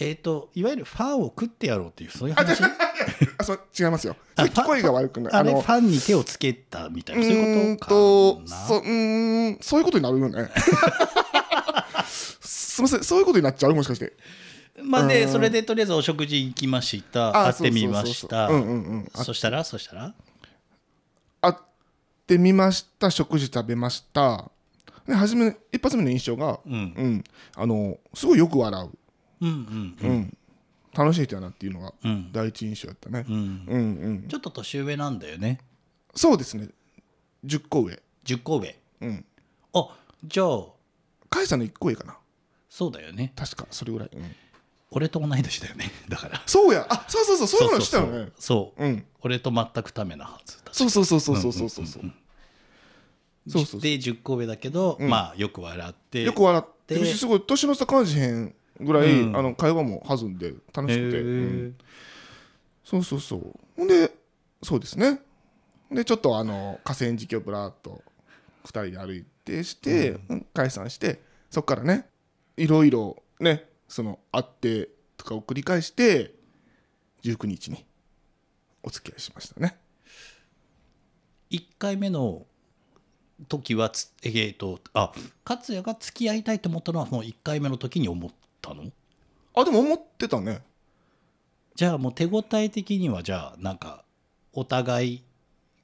[0.00, 2.62] えっ、といわゆるファンを食ってやろうっていうそういう話？
[3.38, 4.16] あそう違いますよ。
[4.82, 9.58] が悪くなあれフのァンに手をつけたみたいうなそうーんいうことかな。
[9.60, 10.50] そういうことになるよね
[12.78, 13.74] すみませんそういうことになっちゃう？
[13.74, 14.12] もしかして。
[14.80, 15.32] まあでうん。
[15.32, 17.30] それでとりあえずお食事行きました。
[17.30, 18.48] あ会ってみました。
[19.24, 19.64] そしたら？
[19.64, 20.14] そしたら？
[21.40, 21.54] 会っ
[22.24, 23.10] てみました。
[23.10, 24.48] 食事食べました。
[25.08, 26.72] で初め一発目の印象が、うん。
[26.72, 27.24] うん。
[27.56, 28.90] あのすごいよく笑う、
[29.44, 30.36] うんうんうん。
[30.94, 32.30] 楽しい人やなっていうのがうん。
[32.30, 33.34] 第一印象やったね、うん。
[33.34, 34.28] うんうん。
[34.28, 35.58] ちょっと年上なんだよね。
[36.14, 36.68] そうですね。
[37.44, 38.00] 10個上。
[38.24, 38.78] 10個上。
[39.00, 39.24] うん。
[39.74, 39.88] あ
[40.24, 40.66] じゃあ。
[41.30, 42.17] カイさんの1個上かな
[42.68, 43.32] そうだよね。
[43.36, 44.24] 確かそれぐらい、うん。
[44.90, 45.90] 俺と同い年だよね。
[46.08, 46.42] だから。
[46.46, 46.86] そうや。
[46.88, 48.32] あそうそうそうそういうのしたよね。
[48.38, 48.84] そう。
[48.84, 49.04] うん。
[49.20, 50.62] 俺と全くためなはず。
[50.64, 52.02] だそうそうそうそうそうそうそうそう
[53.46, 53.66] そう。
[53.66, 55.04] そうで10個上だけど、ん。
[55.04, 56.22] まあよく笑って。
[56.22, 57.04] よく笑って。
[57.14, 59.36] すごい年の差感じへんぐらい、うん。
[59.36, 61.76] あの会話も弾んで楽しくて、へうん。
[61.78, 61.84] ー
[62.84, 63.54] そうそうそう。
[63.76, 64.12] ほんで
[64.62, 65.20] そうですね。
[65.90, 68.02] でちょっとあの河川敷をぶらっと
[68.64, 70.46] 2人で歩いてして、うん。
[70.54, 72.06] 解散してそこからね
[72.58, 76.34] いろいろねその会ってとかを繰り返して
[77.22, 77.84] 19日に
[78.82, 79.78] お付き合いしましたね。
[81.50, 82.46] 1回目の
[83.48, 85.12] 時はつえー、とあ
[85.48, 88.84] 勝也が付き合いたいと思ったのはもう1回目の時に思ったの？
[89.54, 90.62] あでも思ってたね。
[91.74, 94.04] じゃあもう手応え的にはじゃあなんか
[94.52, 95.24] お互い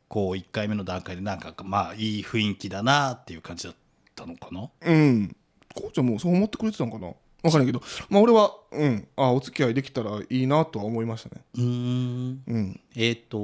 [0.09, 3.75] こう1回目の段階でなんかまあいい雰囲気だなっていう感じだっ
[4.15, 4.69] たのかな？
[4.83, 5.37] うん
[5.75, 7.13] こうちゃんもそう思ってくれてたのかな？
[7.43, 7.83] 分からんけど。
[8.09, 9.09] まあ俺はうん。
[9.17, 11.43] あお付き合いできたらいいなとは思いましたね。
[11.55, 12.43] うーん。
[12.47, 12.81] うん。
[12.97, 13.39] えっ、と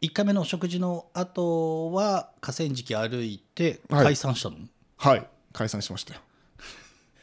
[0.00, 4.04] 1回目のお食事の後は河川敷歩いてはい。
[4.04, 4.56] 解散したの、
[4.96, 5.26] はい。
[5.52, 6.20] 解散しましたよ。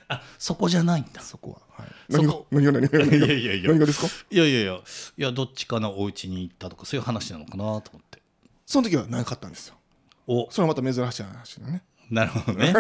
[0.10, 1.22] あそこじゃないんだ。
[1.22, 3.70] そこは、はい、そ何がこ何が何が何がいやいやいや。
[3.70, 4.08] 何がですか？
[4.30, 4.74] いやいやいや。
[5.18, 8.22] いやどっちかのお家に行ったとかそういう話なのかなと思って。
[8.66, 9.76] その時はなかったんですよ。
[10.28, 10.52] お。
[10.52, 11.82] それはまた珍しい話だね
[12.14, 12.74] なるほどね。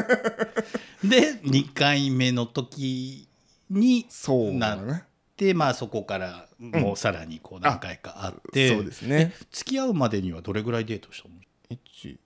[1.04, 3.28] で2回目の時
[3.70, 5.04] にそうなっだね。
[5.36, 9.34] てまあそこからもうさらにこう何回かあって、そうですね。
[9.52, 11.36] 付き合うまでにはどれぐらいデートしたの
[11.72, 12.18] ？1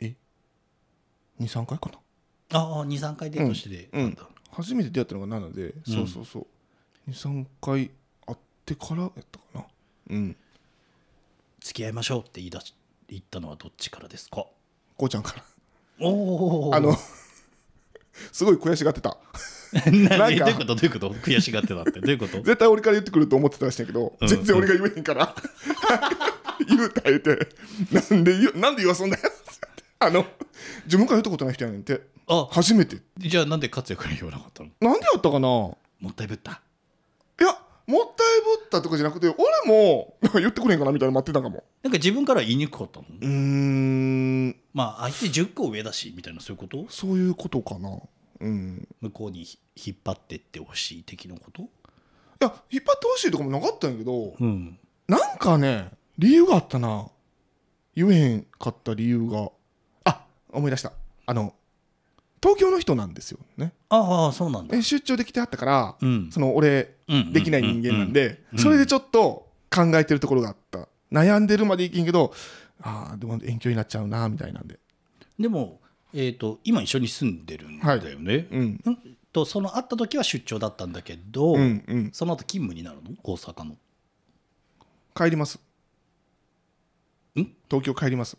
[0.00, 0.14] え
[1.40, 2.58] 23回かな？
[2.58, 6.46] ああ23回デートしてうんなんだ、初めて出会ったのが7で、そうそうそう。
[7.10, 7.90] 23回
[8.26, 9.64] 会ってからやったかな？
[10.10, 10.36] うん。
[11.60, 12.74] 付き合いましょうって言い出し
[13.08, 14.44] 言ったのはどっちからですか？
[14.96, 15.42] こうちゃんから
[16.00, 16.96] おおあの
[18.32, 19.16] すごい悔しがってた。
[19.72, 20.74] 何なんかどういうこと？
[20.74, 21.10] どういうこと？
[21.14, 21.92] 悔しがってたって。
[22.00, 22.38] どういうこと？
[22.38, 24.28] 絶対俺から言ってくると思ってたらしいんやけど、うん。
[24.28, 25.34] 全然俺が言えへんから。
[26.68, 27.48] 言うた言うて
[27.92, 29.22] なんでなんで言わそんだよ。
[30.00, 30.26] あの
[30.86, 32.00] 自分から言ったことない人やねんて。
[32.26, 32.48] あ。
[32.50, 32.98] 初めて。
[33.18, 34.70] じゃあなんで勝也から言わなかったの？
[34.80, 35.48] なんでやったかな？
[35.48, 35.78] も
[36.10, 36.60] ったいぶった
[37.90, 41.64] もったいぶったとかじゃなくて俺も言ってくれんかなみたいなの待ってたかも。
[41.82, 44.56] なんか自分から言いにくかったのうーん。
[44.72, 46.86] まあ相手10個上だしみたいなそういうこと？
[46.88, 47.98] そういうことかな。
[48.40, 48.88] うん。
[49.00, 51.62] 向こうにひ引っ張ってってほしい的なこと？
[51.62, 51.66] い
[52.40, 54.78] や引っ張ってほしいとかもなかったんやけどうん。
[55.08, 57.08] なんかね理由があったな。
[57.96, 59.50] 言えへんかった理由が。
[60.04, 60.92] あ思い出した。
[61.26, 61.54] あの
[62.42, 63.72] 東京の人なんですよね。
[63.88, 64.76] ああそうなんだ。
[64.76, 66.30] え出張できてはったから、うん。
[66.30, 70.88] その俺うんできない人間なんで、うんそれでちょっと考えてるところがあった。
[71.12, 72.32] 悩んでるまでいけんけど
[72.80, 74.78] ああでも遠距離になっちゃうなみたいなんで。
[75.38, 75.80] でも
[76.14, 78.80] えっ、と今一緒に住んでるんだよね、うん。
[78.84, 78.98] うん
[79.32, 82.10] とその会った時は出張だったんだけど、うんうん。
[82.12, 83.10] その後勤務になるの？
[83.22, 83.76] 大阪の。
[85.14, 85.60] 帰ります。
[87.38, 87.46] ん？
[87.68, 88.36] 東京帰ります。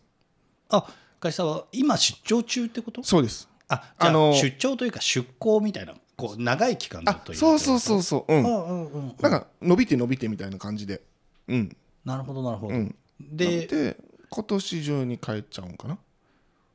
[0.68, 0.86] あ
[1.18, 3.02] 会社は今出張中ってこと？
[3.02, 8.32] そうですああ、あの出張というか出向みたいなこう長い期間ずっあといるそうそうそううそう。
[8.32, 8.44] うん。
[8.44, 11.02] うんうんうんなんか伸びて伸びてみたいな感じで。
[11.48, 11.76] うん。
[12.04, 12.94] なるほどなるほど、うん。
[13.20, 13.96] でで
[14.28, 15.98] 今年中に帰っちゃうんかな？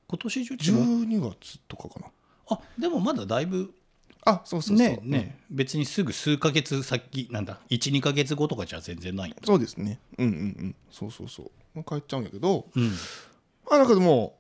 [0.08, 2.08] 今年中っても12月とかかな。
[2.50, 3.74] あでもまだだいぶ
[4.24, 4.88] あそうそうそう。
[4.88, 10.00] ねね、別にすぐ数ヶ月先なんだ？12ヶ月後とかじゃ全然ないそうですね。
[10.18, 10.76] うんうんうん。
[10.92, 11.44] そうそうそ
[11.76, 11.84] う。
[11.84, 12.66] 帰っちゃうんやけど。
[12.76, 12.92] うん。
[13.70, 14.37] あなんかでも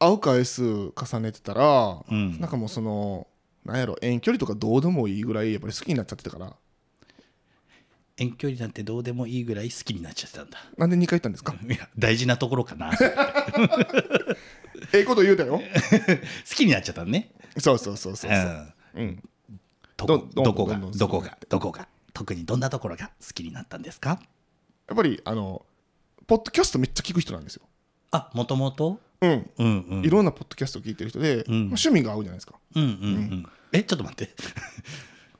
[0.00, 2.40] 会う回数重ねてたら、うん。
[2.40, 3.28] なんかもうその
[3.64, 6.56] なんやろ遠距離とかどうでもいいぐらいやっぱり好きになっちゃってたから。
[8.16, 10.58] 遠距離なんてどうでもいいぐらい好きになっちゃってたんだ。
[10.76, 11.54] なんで2回行ったんですか？
[11.62, 12.90] いや大事なところかな。
[12.96, 13.04] 好
[14.92, 15.60] ええこと言うたよ。
[16.54, 17.32] きになっちゃったのね。
[17.58, 18.44] そうそうそうそううそう。
[18.44, 18.74] ん。
[18.94, 19.22] うん。
[19.96, 24.20] どどこがどこがどこが特にどんなところが好きになったんですか？
[24.88, 25.64] やっぱりあの
[26.26, 27.62] ポッドキャストめっちゃ聞く人なんですよ。
[28.10, 30.04] あもともとうんうんうん。
[30.04, 31.36] いろんなポッドキャストを聞いてる人で、ん。
[31.38, 32.54] まあ趣味が合うじゃないですか。
[32.74, 32.92] うんうんう
[33.36, 34.30] んえちょっと待って。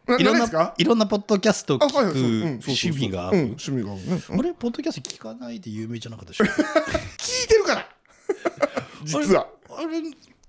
[0.07, 4.41] な いろんないろんなポッドキャストを聞くあはいはい趣味が合ううん趣味が合うね、うん。
[4.41, 4.53] あれ？
[4.55, 6.45] ポッドキャスト聞かないで有名じゃなかったでしょ？
[7.19, 7.89] 聞いてるから。
[9.05, 9.47] 実は。
[9.77, 10.03] あれ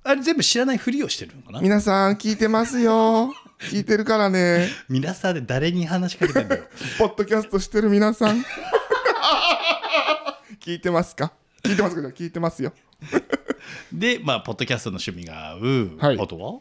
[0.03, 1.61] あれ全部知らないふりをしてるのかな？
[1.61, 3.33] 皆さん聞いてますよ。
[3.59, 4.67] 聞いてるからね。
[4.89, 6.63] 皆さんで誰に話しかけてんだよ？
[6.97, 8.43] ポッドキャストしてる皆さん。
[10.59, 11.31] 聞いてますか？
[11.63, 12.73] 聞いてますか聞いてますよ
[13.91, 16.19] でまあポッドキャストの趣味が合う、はい。
[16.19, 16.60] あとは？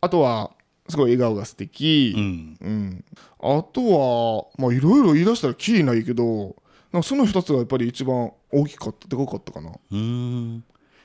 [0.00, 0.52] あとは
[0.88, 2.14] すごい笑顔が素敵。
[2.16, 2.56] うん。
[2.60, 3.04] うん、
[3.40, 6.56] あとはまあいろいろ言い出したらきりないけど
[6.92, 9.70] なんかその2つがやっぱり一番大きかったでかかったかな。
[9.70, 10.64] うーん。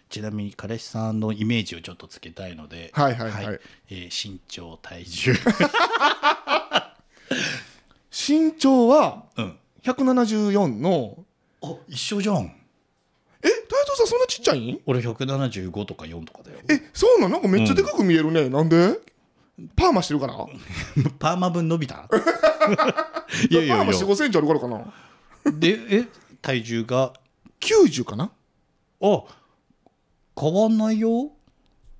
[0.10, 3.60] ちなみに彼氏さんのイメージをちょっとつけたいので、はいはいはい。
[3.90, 5.34] えー身長体重。
[8.12, 9.58] 身長はうん。
[9.84, 11.26] 174の
[11.62, 12.56] あ一緒じゃん
[13.44, 14.80] え太蔵さんそんなちっちゃいん？
[14.86, 16.60] 俺175とか4とかだよ。
[16.70, 19.00] えそうなんなんかめっちゃでかく見えるね、なんで？
[19.76, 20.34] パーマしてるから
[21.20, 22.08] パーマ分伸びた？
[23.50, 23.82] いパやいや。
[23.82, 24.94] ーマ4いや5センチあるからかな？
[25.52, 26.08] でえ
[26.42, 27.14] 体重が
[27.60, 28.32] ？90かな？
[29.02, 29.24] あ
[30.40, 31.32] 変わんないよ。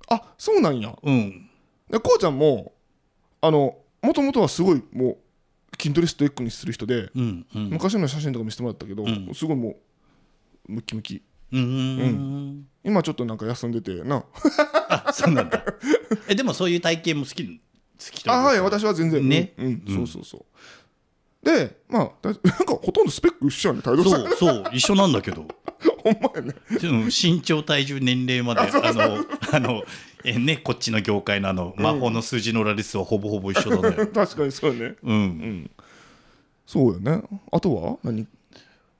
[0.08, 0.96] あそうなんや。
[1.02, 1.48] うん。
[1.90, 2.72] でこうちゃんも
[3.40, 5.16] あのもともとはすごいもう
[5.80, 7.70] 筋トレストイックにする人で、うんうん。
[7.70, 9.30] 昔の写真とか見せてもらったけど、ん。
[9.34, 9.76] すごいも
[10.68, 11.22] うムキムキ
[11.54, 14.24] うーん今ちょっとなんか休んでてな。
[14.88, 15.64] あそうなんだ。
[16.28, 17.50] えでもそういう体型も好き好
[18.10, 19.26] きあはい私は全然。
[19.26, 19.52] ね？
[19.56, 19.94] うん、うん。
[19.96, 20.44] そうそうそう。
[21.46, 24.20] でまあだ なんかほとんどスペック一緒やね太蔵さん。
[24.22, 25.46] そうそう一緒なんだけど。
[26.02, 26.54] ほんまやね。
[26.82, 29.84] うん身長体重年齢まであのあの
[30.24, 34.96] えねこっちの業界のあの魔法の数字のラリスはほぼほぼ一緒だね確かにそうやね。
[35.02, 35.70] うん、
[36.66, 37.22] そうやね。
[37.52, 37.98] あとは？
[38.02, 38.26] 何？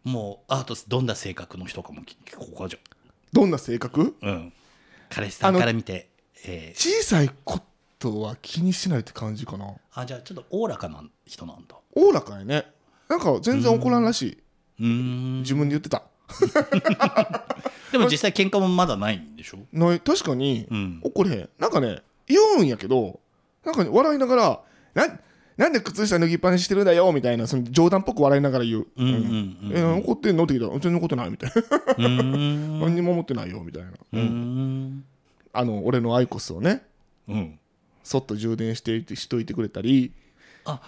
[0.05, 2.79] もうあとどんな性格の人かも聞聞こうかじゃ
[3.33, 4.15] どんな性格？
[4.23, 4.53] あうん。
[5.11, 6.09] 彼氏さんから見て
[6.47, 6.79] えー。
[7.01, 7.61] 小さいこ
[7.99, 9.75] とは気にしないって感じかな。
[9.95, 11.77] あじゃあちょっとおおらかな人なんだ。
[11.95, 12.67] おおらかやね。
[13.09, 14.39] なんか全然怒らんらしい、
[14.81, 15.41] うーん。
[15.41, 16.03] 自分で言ってた。
[17.93, 19.59] でも実際喧嘩もまだないんでしょ？
[19.73, 20.01] ない。
[20.01, 21.01] 確かにうん。
[21.03, 21.49] 怒れへん。
[21.59, 23.21] なんかね言うんやけど
[23.65, 24.61] なんかね笑いながら
[25.07, 25.19] な
[25.57, 31.63] なんで靴下脱ぎっぱなししてるんだよみたいなその冗談っぽく笑いながら言う「うんうんうんえ怒ってんの?」って聞いたら「全然怒ってない」みたいな。
[31.63, 35.05] うーん「何にも思ってないよ」みたいな、うーん。
[35.53, 36.85] あの俺のアイコスをね
[37.29, 37.59] うん。
[38.03, 40.13] そっと充電していてしといてくれたり
[40.65, 40.81] あ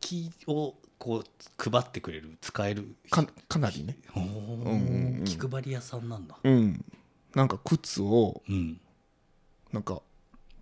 [0.00, 2.94] 気をこう配ってくれる使える。
[3.10, 3.96] かかなりね。
[4.14, 5.24] おー。
[5.24, 6.36] 気配り屋さんなんだ。
[6.42, 6.84] うん。
[7.34, 8.80] なんか靴をうん。
[9.72, 10.00] なんか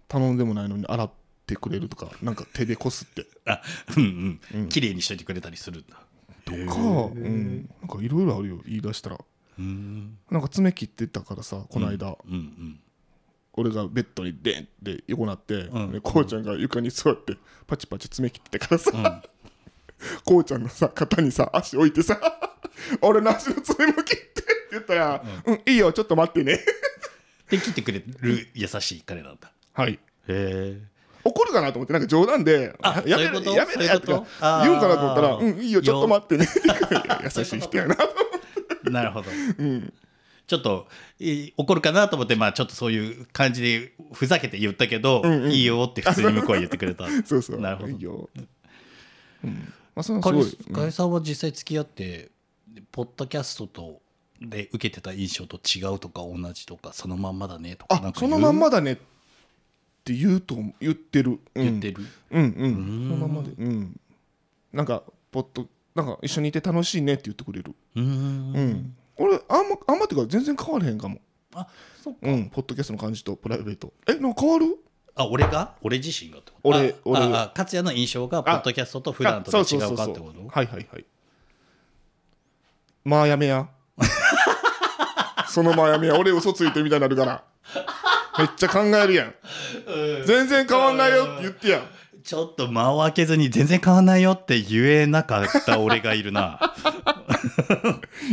[0.08, 1.10] 頼んでもないのに洗っ
[1.50, 3.26] てくれるとかなんか手でこすって。
[3.46, 3.60] あ
[3.96, 4.68] うんうん。
[4.68, 5.96] 綺麗にしといてくれたりするんだ。
[6.44, 8.60] とか、うん、なんかいろいろあるよ。
[8.66, 9.16] 言い出したら。
[9.16, 10.18] うーん。
[10.30, 12.80] なんか爪切ってたからさこの間、うんうん
[13.54, 15.90] 俺がベッドにデンって横なって、ん。
[15.90, 17.36] でこうちゃんが床に座って
[17.66, 19.22] パチパチ爪切ってたからさ、ん。
[20.24, 22.18] こうちゃんのさ肩にさ足置いてさ
[23.02, 25.54] 俺の足の爪も切ってって言ったら、うん。
[25.66, 26.60] いいよちょっと待ってね。
[27.50, 29.52] で切ってくれる優しい彼なんだ。
[29.72, 29.94] はい。
[29.94, 30.99] へえ怒
[31.50, 33.50] るかなと思ってなんか冗談であやめそういうこと？
[33.56, 34.12] やめそういうこと？
[34.12, 34.64] やとかあー。
[34.64, 36.48] 言うんかなと思ったらうんいいよちょっと待ってね。
[37.24, 37.96] 優しい人やな
[38.90, 39.28] なるほど、
[40.46, 40.88] ちょっと
[41.20, 47.06] えー怒るかなと思ってまあちょっとそういう感じでふざけて言ったけど、いいよって普通に向こうは言ってくれた。
[47.26, 47.60] そうそう。
[47.60, 47.88] なるほど。
[47.90, 48.28] いいよ、
[49.44, 49.72] うん。
[49.94, 52.30] まあそれはすごい、さんは実際付き合って
[52.90, 54.00] ポッドキャストと
[54.40, 58.98] で受けてた印象と違うとか同じとかそのまんまだねとかそのまんまだね
[60.10, 61.64] って言うと言ってる、うん。
[61.64, 63.08] 言ってる、うんうん。
[63.08, 64.00] そのままでうん。
[64.72, 67.74] なんかポッドなんか一緒にいて楽しいねって言ってくれる。
[67.94, 68.06] うーん。
[68.06, 68.96] うん。
[69.16, 71.18] 俺あんまあんまっていうか全然変わらへんかも。
[71.54, 71.66] あ
[72.02, 72.18] そっか。
[72.22, 72.48] うん。
[72.50, 73.92] ポッドキャストの感じとプライベート。
[74.08, 74.78] えなんか変わる？
[75.14, 75.76] あ俺が？
[75.82, 76.68] 俺自身がってこと？
[76.68, 77.20] 俺あ俺。
[77.20, 80.48] ああ勝也の印象がポッドキャストと普段とで違うかってこと？
[80.48, 81.04] はいはいはい。
[83.04, 83.68] まあやめや。
[85.48, 86.18] そのまあやめや。
[86.18, 87.44] 俺嘘ついてみたいになるから
[88.38, 89.34] めっちゃ考えるやん。
[90.26, 91.82] 全然変わんないよって言ってや
[92.22, 96.74] ちょっと間を開けずに全然変わんないよって言えなかった俺がいるな。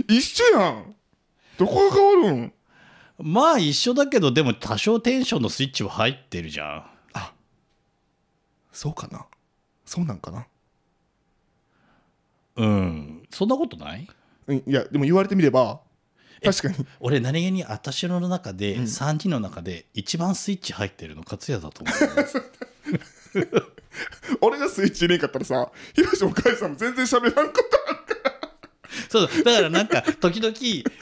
[0.07, 0.95] 一緒やん。
[1.57, 2.53] どこが変わるん？
[3.19, 6.85] まあ一緒だけどでも多少テンションのスイッチは入ってるじゃん。
[8.71, 9.25] そうかな。
[9.85, 10.45] そうなんかな。
[12.57, 13.23] うん。
[13.31, 14.07] そんなことない？
[14.47, 15.79] うんいやでも言われてみれば
[16.43, 16.85] 確かに。
[16.99, 21.97] 俺何気に私の中で、3人の中で一番スイッチ入ってるの勝也だと思う。
[24.41, 27.97] 俺がスイッチ入れんかったらさひろしもかいさんも全然喋らんことある
[29.09, 30.53] そうだからなんか時々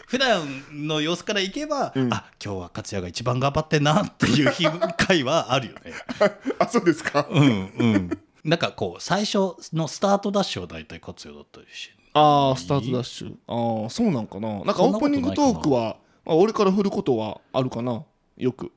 [0.08, 2.14] 普段の様子からいけば、ん。
[2.14, 4.66] あ今日は勝也が一番頑張ってんなっていう日
[4.98, 5.94] 回はあるよね。
[6.60, 7.28] あそうですか。
[7.30, 8.20] うんうん。
[8.44, 13.36] なんかこう最初のスタートダッシュは大体勝也だったりしてああスタートダッシュ。
[13.48, 14.64] ああそうなんかな。
[14.64, 18.04] なんかオープニングトークはまあ、俺から振ることはあるかな。
[18.38, 18.72] よく。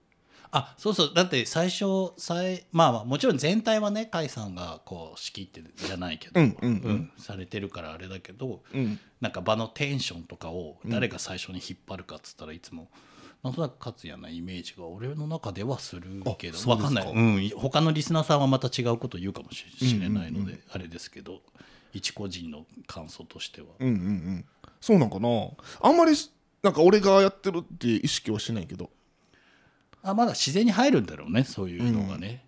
[0.50, 1.12] あそうそう。
[1.14, 7.10] だって最初最まあまあもちろん全体はね甲斐さんがこう仕切ってじゃないけど、うんうんうん。
[7.16, 8.98] されてるからあれだけどうん。
[9.20, 12.88] なんか場のテンションとかを誰が最初に引っ張るかっつったらいつも、
[13.42, 16.02] なんとなく勝也なイメージが俺の中ではする
[16.38, 17.00] けどあそうですか。
[17.00, 19.64] わかんない、うん、他のリスナーさんはまた違うこと言うかもし
[20.00, 21.40] れないので、あれですけど
[21.92, 23.68] 一個人の感想としては。
[23.78, 24.44] うんうんうん。
[24.80, 25.28] そうなんかな。
[25.80, 26.12] あんまり
[26.62, 28.90] なんか俺がやってるって意識はしないけど。
[30.02, 32.44] あまだ自然に入るんだろうねそういうのがね。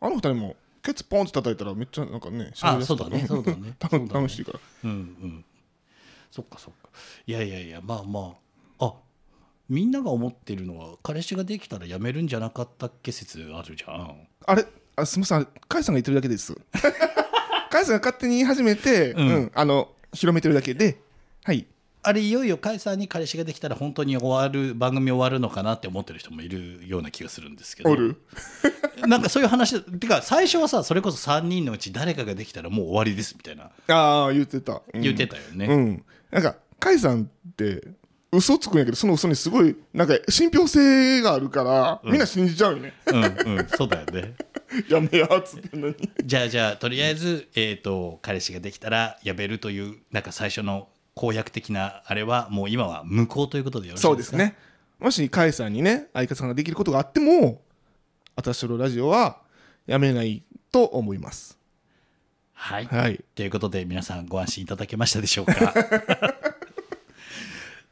[0.00, 3.74] あの二人もケツポンって叩いたらめっちゃなんかねあそうだねそうだね。
[3.80, 4.20] 楽そうだね。
[4.20, 4.60] 楽しいから。
[4.84, 5.44] うんうん。
[6.30, 6.90] そっかそっか。
[7.26, 8.36] いやいやいやまあま
[8.78, 8.86] あ。
[8.86, 8.94] あ
[9.68, 14.28] みんなが思ってるのは彼氏ができたら辞めるんじゃなかったっけ説あるじゃん。
[14.46, 14.66] あれ？
[14.96, 15.48] あすみません。
[15.68, 16.54] カイさんが言ってるだけです
[17.74, 19.28] カイさんが勝手に言い始めて、うん。
[19.46, 21.00] んあの広めてるだけで。
[21.42, 21.66] はい。
[22.04, 27.96] あれいよいよ甲斐さんに彼氏ができたら本当に終わる番組終わるのかなって思ってる人もいるような気がするんですけど。
[29.08, 33.72] なんかそういう話てか最初はさそれこそ3人のうち誰かができたらもう終わりですみたいな。
[33.88, 35.00] ああ言ってた、うん。
[35.00, 36.04] 言ってたよね、うん。
[36.30, 37.82] なんかカイさんって
[38.36, 42.92] 嘘つくんやけどその嘘にすごいなんか信憑性があるから、みんな信じちゃうよね。
[43.06, 43.24] うん
[43.58, 43.68] うん。
[43.76, 44.34] そうだよね。
[44.88, 45.96] やめやっつってんのに。
[46.24, 54.08] じゃあじゃあとりあえず、えー、と彼氏ができたら辞めるというなんか最初の公約的なあれはもう今は無効ということでよろしいでか？
[54.08, 54.56] そうですすね。
[54.98, 57.62] もしカイさんにね相方さんができることがあっても
[58.36, 59.38] 私のラジオは
[59.86, 61.56] やめないと思います。
[62.52, 63.22] はい、はい。
[63.34, 65.54] ということで皆さんご安心いただけましたでしょうか？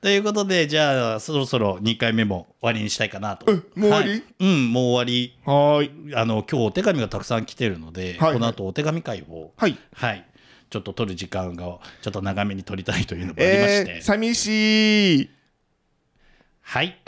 [0.03, 3.47] ということでじゃあそろそろ2回目も終わりにしたいかなと。
[3.49, 4.11] えもう終わり？
[4.11, 4.23] はい。
[4.41, 5.39] うんもう終わり。
[5.47, 6.17] はーい。
[6.17, 8.33] あの今日お手紙がたくさん来てるので、はい。
[8.33, 9.79] この後お手紙会をはい。
[9.95, 10.27] はい。
[10.71, 15.31] ちょっと取る時間がちょっと長めに取りたいというのもありまして、えー、寂しい。
[16.63, 16.99] はい。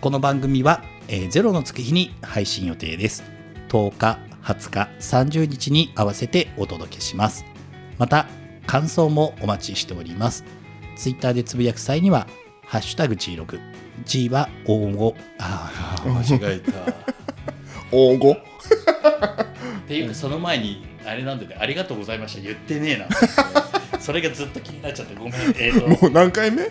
[0.00, 0.82] この番組は、
[1.14, 3.22] えーゼロのつく日に配信予定です。
[3.68, 7.44] 10日、20日、30日に合わせてお届けします。
[7.98, 8.26] また、
[8.66, 10.42] 感想もお待ちしております。
[10.96, 12.26] ツイッターでつぶやく際には、
[12.64, 13.60] ハッシュタグ G ログ。
[14.06, 15.14] G は大語。
[15.38, 16.72] ああ、間違えた。
[17.94, 18.32] 大語？
[18.32, 18.36] っ
[19.86, 26.70] ていうかその前にあれなんでねありがとうございました言ってねえなそれがずっと気になっちゃってごめんえっ、ともう何回目？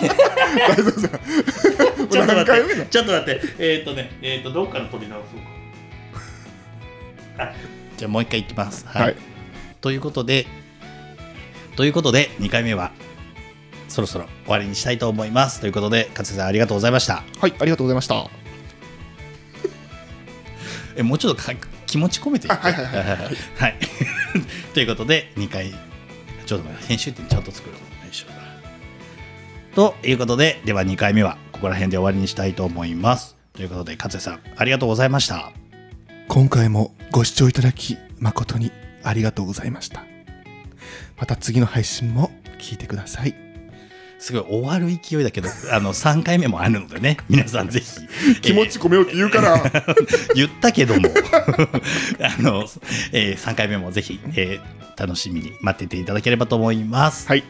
[2.10, 2.86] ちょっと何待って。
[2.86, 3.40] ちょっと待って。
[3.58, 5.44] えっ、とねえっ、とどっから取り直そうか。
[7.44, 7.52] あ
[7.96, 8.86] じゃあもう一回いきます。
[8.86, 9.16] はい、はい。
[9.80, 10.46] ということで
[11.76, 12.92] ということで2回目は
[13.88, 15.60] そろそろ終わりにしたいと思います。
[15.60, 17.22] ということで勝さんありがとうございました。
[17.40, 18.28] はいありがとうございました。
[20.96, 21.52] えもうちょっとか
[21.86, 23.18] 気持ち込めて言ってあはいはいはい。
[23.58, 23.76] はい。
[24.74, 25.74] ということで2回
[26.46, 28.26] ちょっと待って編集点ちゃんと作ろうよいしょ
[29.74, 33.36] ということででは2回目はここら辺で終わりにしたいと思います。
[33.54, 35.52] ということで勝也さんありがとうございました。
[36.28, 38.70] 今回もご視聴いただき誠に
[39.02, 40.04] ありがとうございました。
[41.18, 43.34] また次の配信も聞いてください。
[44.20, 47.86] すごい終わる勢いだけど あの3回目もあるのでね皆さんぜひ。
[48.42, 51.08] 気持ち込めようって言うから、え ー言ったけども。
[52.20, 52.64] あの、
[53.10, 57.26] え3回目もぜひ、えー楽しみに待ってていただければと思います。
[57.26, 57.42] はい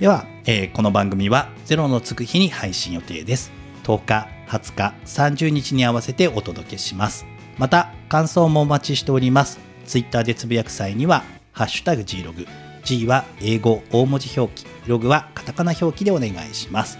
[0.00, 3.52] では、えーこの番組はゼロのつく日に配信予定です。
[3.82, 7.26] 10日、20日、30日に合わせてお届けします。
[7.58, 9.60] また、感想もお待ちしております。
[9.84, 11.22] ツイッターでつぶやく際には、
[11.52, 12.46] ハッシュタグ G ログ。
[12.82, 16.98] G は英語大文字表記、ログはカタカナ表記でお願いします。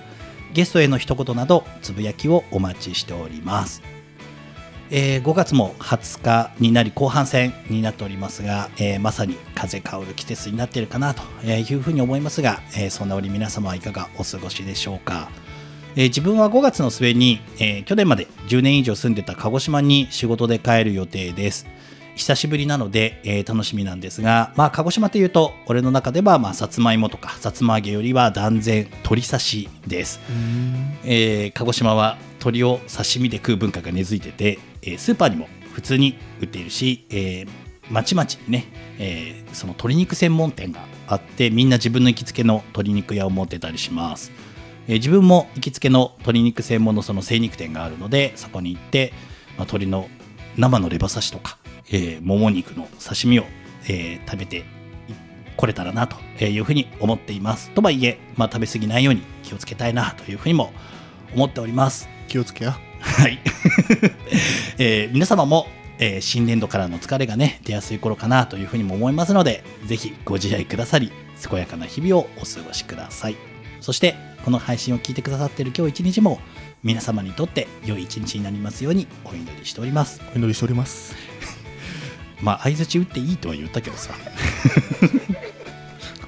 [0.52, 3.80] ゲストへの一言など、つぶやきをお待ちしております。
[4.90, 15.30] えー5月も20日になり後半戦になっておりますが、えーまさに風香る季節になっているかなというふうに思いますが、えーそんな折皆様はいかがお過ごしでしょうか
[15.96, 21.66] えー自分は5月の末に、えー去年まで10年以上住んでた鹿児島に仕事で帰る予定です。
[22.16, 30.20] 久しぶりなので、えー楽しみなんですが、まあ、鹿児島というと、俺の中では、まあ、さつまいもとか、さつま揚げよりは断然鶏刺しです。
[31.04, 37.48] えー鹿児島は鶏を刺身で食う文化が根付いてて、えースーパーにも普通に売っているし、えー、
[37.90, 38.66] まちまちにね、
[38.98, 44.32] えーその鶏肉専門店があってみんな自分の行きつけの鶏肉屋を持ってたりします、
[44.88, 49.12] えー自分も行きつけの鶏肉専門のその精肉店があるのでそこに行って、
[49.56, 50.08] まあ、鶏の
[50.56, 53.44] 生のレバ刺しとか、えーもも肉の刺身を、
[53.84, 54.64] えー食べて
[55.56, 57.68] これたらなというふうに思っています。
[57.72, 60.72] とはいえ、まあ、食べ過ぎないように気をつけたいなというふうにも
[61.34, 62.08] 思っております。
[62.30, 62.78] 気をつけや。
[63.00, 63.38] はい、
[64.78, 65.66] えー皆様も、
[65.98, 71.10] えー新年度からの疲れがね出やすい頃かなというふうにも思いますのでぜひご自愛くださり
[71.48, 73.36] 健やかな日々をお過ごしください。
[73.80, 74.14] そして
[74.44, 76.40] この配信を聞いてくださっている今日一日も
[76.82, 80.22] 皆様にとって良い一日になりますようにお祈りしております。
[80.34, 81.16] お祈りしております。
[82.40, 84.14] まあ相づち打っていいとは言ったけどさ。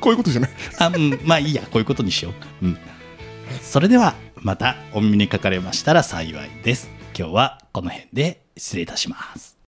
[0.00, 0.50] こういうことじゃない。
[0.78, 2.66] あうんまあいいやこういうことにしよう。
[2.66, 2.78] うん。
[3.62, 6.90] それではまたお耳にかかれましたら幸いです。
[7.16, 9.61] 今日はこの辺で失礼いたします。